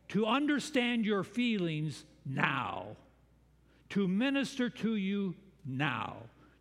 to 0.09 0.25
understand 0.25 1.05
your 1.05 1.23
feelings 1.23 2.03
now, 2.25 2.95
to 3.89 4.07
minister 4.07 4.69
to 4.69 4.95
you 4.95 5.35
now. 5.65 6.17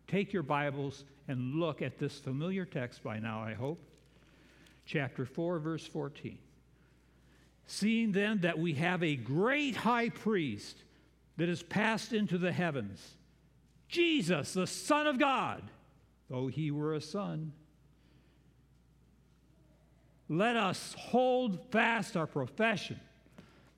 Take 0.07 0.33
your 0.33 0.43
Bibles 0.43 1.05
and 1.27 1.55
look 1.55 1.81
at 1.81 1.97
this 1.97 2.19
familiar 2.19 2.65
text 2.65 3.03
by 3.03 3.19
now, 3.19 3.41
I 3.41 3.53
hope 3.53 3.79
chapter 4.85 5.25
4, 5.25 5.59
verse 5.59 5.85
14. 5.85 6.37
Seeing 7.65 8.11
then 8.11 8.41
that 8.41 8.59
we 8.59 8.73
have 8.73 9.03
a 9.03 9.15
great 9.15 9.75
high 9.75 10.09
priest 10.09 10.83
that 11.37 11.49
has 11.49 11.63
passed 11.63 12.13
into 12.13 12.37
the 12.37 12.51
heavens, 12.51 13.15
Jesus, 13.87 14.53
the 14.53 14.67
Son 14.67 15.07
of 15.07 15.17
God, 15.17 15.63
though 16.29 16.47
he 16.47 16.71
were 16.71 16.93
a 16.93 17.01
son, 17.01 17.53
let 20.29 20.55
us 20.55 20.95
hold 20.97 21.71
fast 21.71 22.17
our 22.17 22.27
profession. 22.27 22.99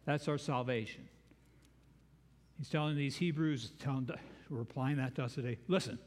That's 0.06 0.28
our 0.28 0.38
salvation. 0.38 1.08
He's 2.58 2.70
telling 2.70 2.96
these 2.96 3.18
Hebrews, 3.18 3.72
telling, 3.80 4.10
replying 4.50 4.98
that 4.98 5.16
to 5.16 5.24
us 5.24 5.36
today 5.36 5.58
listen, 5.68 6.00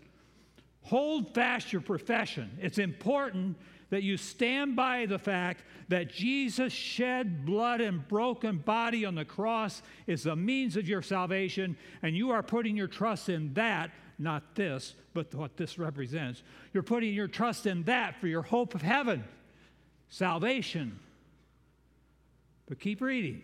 hold 0.82 1.34
fast 1.34 1.72
your 1.72 1.82
profession. 1.82 2.56
It's 2.60 2.78
important 2.78 3.56
that 3.90 4.02
you 4.02 4.16
stand 4.16 4.76
by 4.76 5.06
the 5.06 5.18
fact 5.18 5.62
that 5.88 6.10
Jesus 6.10 6.72
shed 6.72 7.46
blood 7.46 7.80
and 7.80 8.06
broken 8.06 8.58
body 8.58 9.04
on 9.04 9.14
the 9.14 9.24
cross 9.24 9.82
is 10.06 10.24
the 10.24 10.36
means 10.36 10.76
of 10.76 10.88
your 10.88 11.02
salvation, 11.02 11.76
and 12.02 12.16
you 12.16 12.30
are 12.30 12.42
putting 12.42 12.76
your 12.76 12.88
trust 12.88 13.28
in 13.28 13.54
that, 13.54 13.90
not 14.18 14.54
this, 14.54 14.94
but 15.14 15.34
what 15.34 15.56
this 15.56 15.78
represents. 15.78 16.42
You're 16.74 16.82
putting 16.82 17.14
your 17.14 17.28
trust 17.28 17.66
in 17.66 17.84
that 17.84 18.20
for 18.20 18.26
your 18.26 18.42
hope 18.42 18.74
of 18.74 18.82
heaven, 18.82 19.24
salvation. 20.08 20.98
But 22.66 22.80
keep 22.80 23.00
reading. 23.00 23.42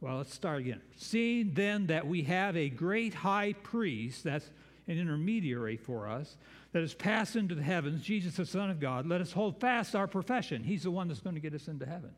Well, 0.00 0.18
let's 0.18 0.34
start 0.34 0.60
again. 0.60 0.82
Seeing 0.96 1.54
then 1.54 1.86
that 1.86 2.06
we 2.06 2.22
have 2.24 2.56
a 2.56 2.68
great 2.68 3.14
high 3.14 3.54
priest, 3.54 4.22
that's 4.22 4.48
an 4.86 4.98
intermediary 4.98 5.76
for 5.76 6.06
us, 6.06 6.36
that 6.76 6.82
has 6.82 6.92
passed 6.92 7.36
into 7.36 7.54
the 7.54 7.62
heavens, 7.62 8.02
Jesus, 8.02 8.36
the 8.36 8.44
Son 8.44 8.68
of 8.68 8.78
God, 8.78 9.06
let 9.06 9.22
us 9.22 9.32
hold 9.32 9.58
fast 9.58 9.96
our 9.96 10.06
profession. 10.06 10.62
He's 10.62 10.82
the 10.82 10.90
one 10.90 11.08
that's 11.08 11.20
going 11.20 11.34
to 11.34 11.40
get 11.40 11.54
us 11.54 11.68
into 11.68 11.86
heaven. 11.86 12.10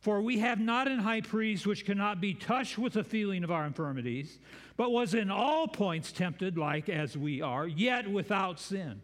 For 0.00 0.20
we 0.20 0.40
have 0.40 0.60
not 0.60 0.88
an 0.88 0.98
high 0.98 1.22
priest 1.22 1.66
which 1.66 1.86
cannot 1.86 2.20
be 2.20 2.34
touched 2.34 2.76
with 2.76 2.92
the 2.92 3.02
feeling 3.02 3.42
of 3.42 3.50
our 3.50 3.64
infirmities, 3.64 4.38
but 4.76 4.92
was 4.92 5.14
in 5.14 5.30
all 5.30 5.66
points 5.66 6.12
tempted 6.12 6.58
like 6.58 6.90
as 6.90 7.16
we 7.16 7.40
are, 7.40 7.66
yet 7.66 8.10
without 8.10 8.60
sin. 8.60 9.00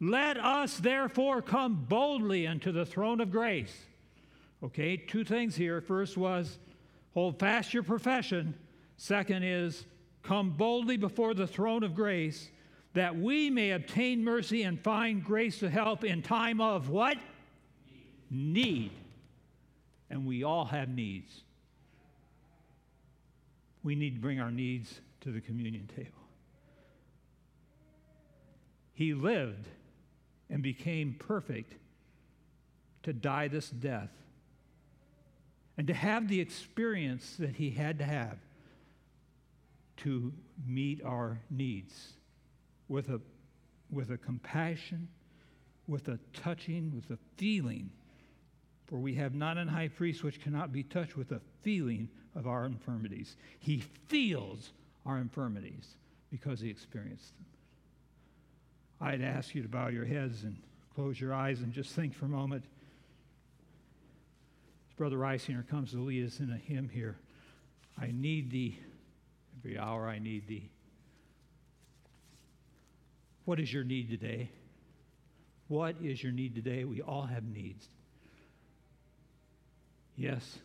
Let 0.00 0.38
us 0.38 0.78
therefore 0.78 1.42
come 1.42 1.84
boldly 1.86 2.46
unto 2.46 2.72
the 2.72 2.86
throne 2.86 3.20
of 3.20 3.30
grace. 3.30 3.76
Okay, 4.62 4.96
two 4.96 5.22
things 5.22 5.54
here. 5.54 5.82
First 5.82 6.16
was 6.16 6.58
hold 7.12 7.38
fast 7.38 7.74
your 7.74 7.82
profession. 7.82 8.54
Second 8.96 9.42
is 9.42 9.84
come 10.22 10.48
boldly 10.48 10.96
before 10.96 11.34
the 11.34 11.46
throne 11.46 11.82
of 11.82 11.94
grace 11.94 12.48
that 12.94 13.16
we 13.16 13.50
may 13.50 13.70
obtain 13.70 14.24
mercy 14.24 14.62
and 14.62 14.80
find 14.80 15.24
grace 15.24 15.58
to 15.60 15.70
help 15.70 16.04
in 16.04 16.22
time 16.22 16.60
of 16.60 16.88
what? 16.88 17.16
Need. 18.30 18.92
And 20.08 20.26
we 20.26 20.42
all 20.42 20.64
have 20.64 20.88
needs. 20.88 21.42
We 23.82 23.94
need 23.94 24.14
to 24.16 24.20
bring 24.20 24.40
our 24.40 24.50
needs 24.50 25.00
to 25.20 25.30
the 25.30 25.40
communion 25.40 25.88
table. 25.94 26.10
He 28.92 29.14
lived 29.14 29.68
and 30.50 30.62
became 30.62 31.14
perfect 31.18 31.74
to 33.04 33.12
die 33.12 33.48
this 33.48 33.70
death 33.70 34.10
and 35.78 35.86
to 35.86 35.94
have 35.94 36.28
the 36.28 36.40
experience 36.40 37.36
that 37.38 37.56
he 37.56 37.70
had 37.70 37.98
to 37.98 38.04
have 38.04 38.36
to 39.98 40.32
meet 40.66 41.02
our 41.04 41.38
needs 41.50 42.12
with 42.90 43.08
a, 43.08 43.20
with 43.90 44.10
a 44.10 44.18
compassion, 44.18 45.08
with 45.86 46.08
a 46.08 46.18
touching, 46.34 46.92
with 46.94 47.10
a 47.10 47.18
feeling 47.38 47.90
For 48.90 48.98
we 48.98 49.14
have 49.14 49.34
not 49.34 49.56
an 49.56 49.68
high 49.68 49.86
priest 49.86 50.24
which 50.24 50.42
cannot 50.42 50.72
be 50.72 50.82
touched 50.82 51.16
with 51.16 51.30
a 51.30 51.40
feeling 51.62 52.08
of 52.34 52.48
our 52.48 52.66
infirmities. 52.66 53.36
He 53.60 53.84
feels 54.08 54.72
our 55.06 55.18
infirmities 55.18 55.94
because 56.28 56.58
he 56.58 56.68
experienced 56.68 57.32
them. 57.36 57.46
I'd 59.00 59.22
ask 59.22 59.54
you 59.54 59.62
to 59.62 59.68
bow 59.68 59.88
your 59.88 60.04
heads 60.04 60.42
and 60.42 60.56
close 60.96 61.20
your 61.20 61.32
eyes 61.32 61.60
and 61.60 61.72
just 61.72 61.94
think 61.94 62.14
for 62.14 62.24
a 62.24 62.28
moment. 62.28 62.64
As 64.88 64.96
Brother 64.96 65.16
Reisinger 65.16 65.66
comes 65.68 65.92
to 65.92 65.98
lead 65.98 66.26
us 66.26 66.40
in 66.40 66.50
a 66.50 66.56
hymn 66.56 66.88
here, 66.88 67.16
I 67.96 68.10
need 68.12 68.50
thee. 68.50 68.76
Every 69.60 69.78
hour 69.78 70.08
I 70.08 70.18
need 70.18 70.48
thee. 70.48 70.68
What 73.50 73.58
is 73.58 73.72
your 73.72 73.82
need 73.82 74.08
today? 74.08 74.48
What 75.66 75.96
is 76.00 76.22
your 76.22 76.30
need 76.30 76.54
today? 76.54 76.84
We 76.84 77.02
all 77.02 77.24
have 77.24 77.42
needs. 77.42 77.84
Yes, 80.14 80.60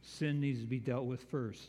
sin 0.00 0.38
needs 0.38 0.60
to 0.60 0.68
be 0.68 0.78
dealt 0.78 1.06
with 1.06 1.20
first. 1.24 1.66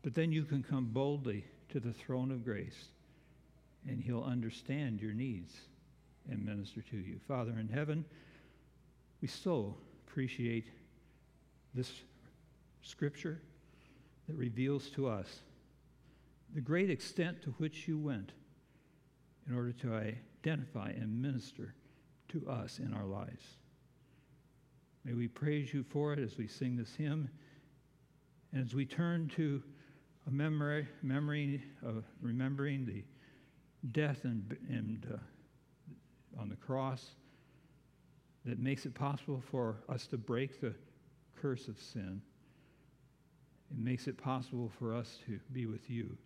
But 0.00 0.14
then 0.14 0.32
you 0.32 0.42
can 0.44 0.62
come 0.62 0.86
boldly 0.86 1.44
to 1.68 1.80
the 1.80 1.92
throne 1.92 2.30
of 2.30 2.46
grace, 2.46 2.86
and 3.86 4.02
He'll 4.02 4.24
understand 4.24 5.02
your 5.02 5.12
needs 5.12 5.54
and 6.30 6.42
minister 6.42 6.80
to 6.80 6.96
you. 6.96 7.20
Father 7.28 7.58
in 7.60 7.68
heaven, 7.68 8.06
we 9.20 9.28
so 9.28 9.76
appreciate 10.06 10.70
this 11.74 11.92
scripture 12.80 13.38
that 14.28 14.36
reveals 14.36 14.88
to 14.92 15.08
us 15.08 15.40
the 16.54 16.62
great 16.62 16.88
extent 16.88 17.42
to 17.42 17.50
which 17.58 17.86
you 17.86 17.98
went 17.98 18.32
in 19.48 19.56
order 19.56 19.72
to 19.72 19.94
identify 19.94 20.90
and 20.90 21.20
minister 21.20 21.74
to 22.28 22.48
us 22.48 22.78
in 22.78 22.92
our 22.92 23.06
lives. 23.06 23.44
May 25.04 25.14
we 25.14 25.28
praise 25.28 25.72
you 25.72 25.82
for 25.82 26.12
it 26.12 26.18
as 26.18 26.36
we 26.36 26.46
sing 26.46 26.76
this 26.76 26.94
hymn. 26.94 27.30
And 28.52 28.64
as 28.64 28.74
we 28.74 28.84
turn 28.84 29.28
to 29.36 29.62
a 30.26 30.30
memory, 30.30 30.86
memory 31.02 31.62
of 31.82 32.04
remembering 32.20 32.84
the 32.84 33.04
death 33.92 34.24
and, 34.24 34.56
and 34.68 35.06
uh, 35.12 36.40
on 36.40 36.48
the 36.48 36.56
cross 36.56 37.10
that 38.44 38.58
makes 38.58 38.86
it 38.86 38.94
possible 38.94 39.42
for 39.50 39.76
us 39.88 40.06
to 40.08 40.18
break 40.18 40.60
the 40.60 40.74
curse 41.40 41.68
of 41.68 41.80
sin. 41.80 42.20
It 43.70 43.78
makes 43.78 44.06
it 44.08 44.16
possible 44.16 44.70
for 44.78 44.94
us 44.94 45.18
to 45.26 45.38
be 45.52 45.66
with 45.66 45.88
you 45.88 46.16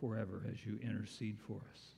forever 0.00 0.42
as 0.50 0.64
you 0.64 0.78
intercede 0.82 1.38
for 1.46 1.60
us. 1.70 1.97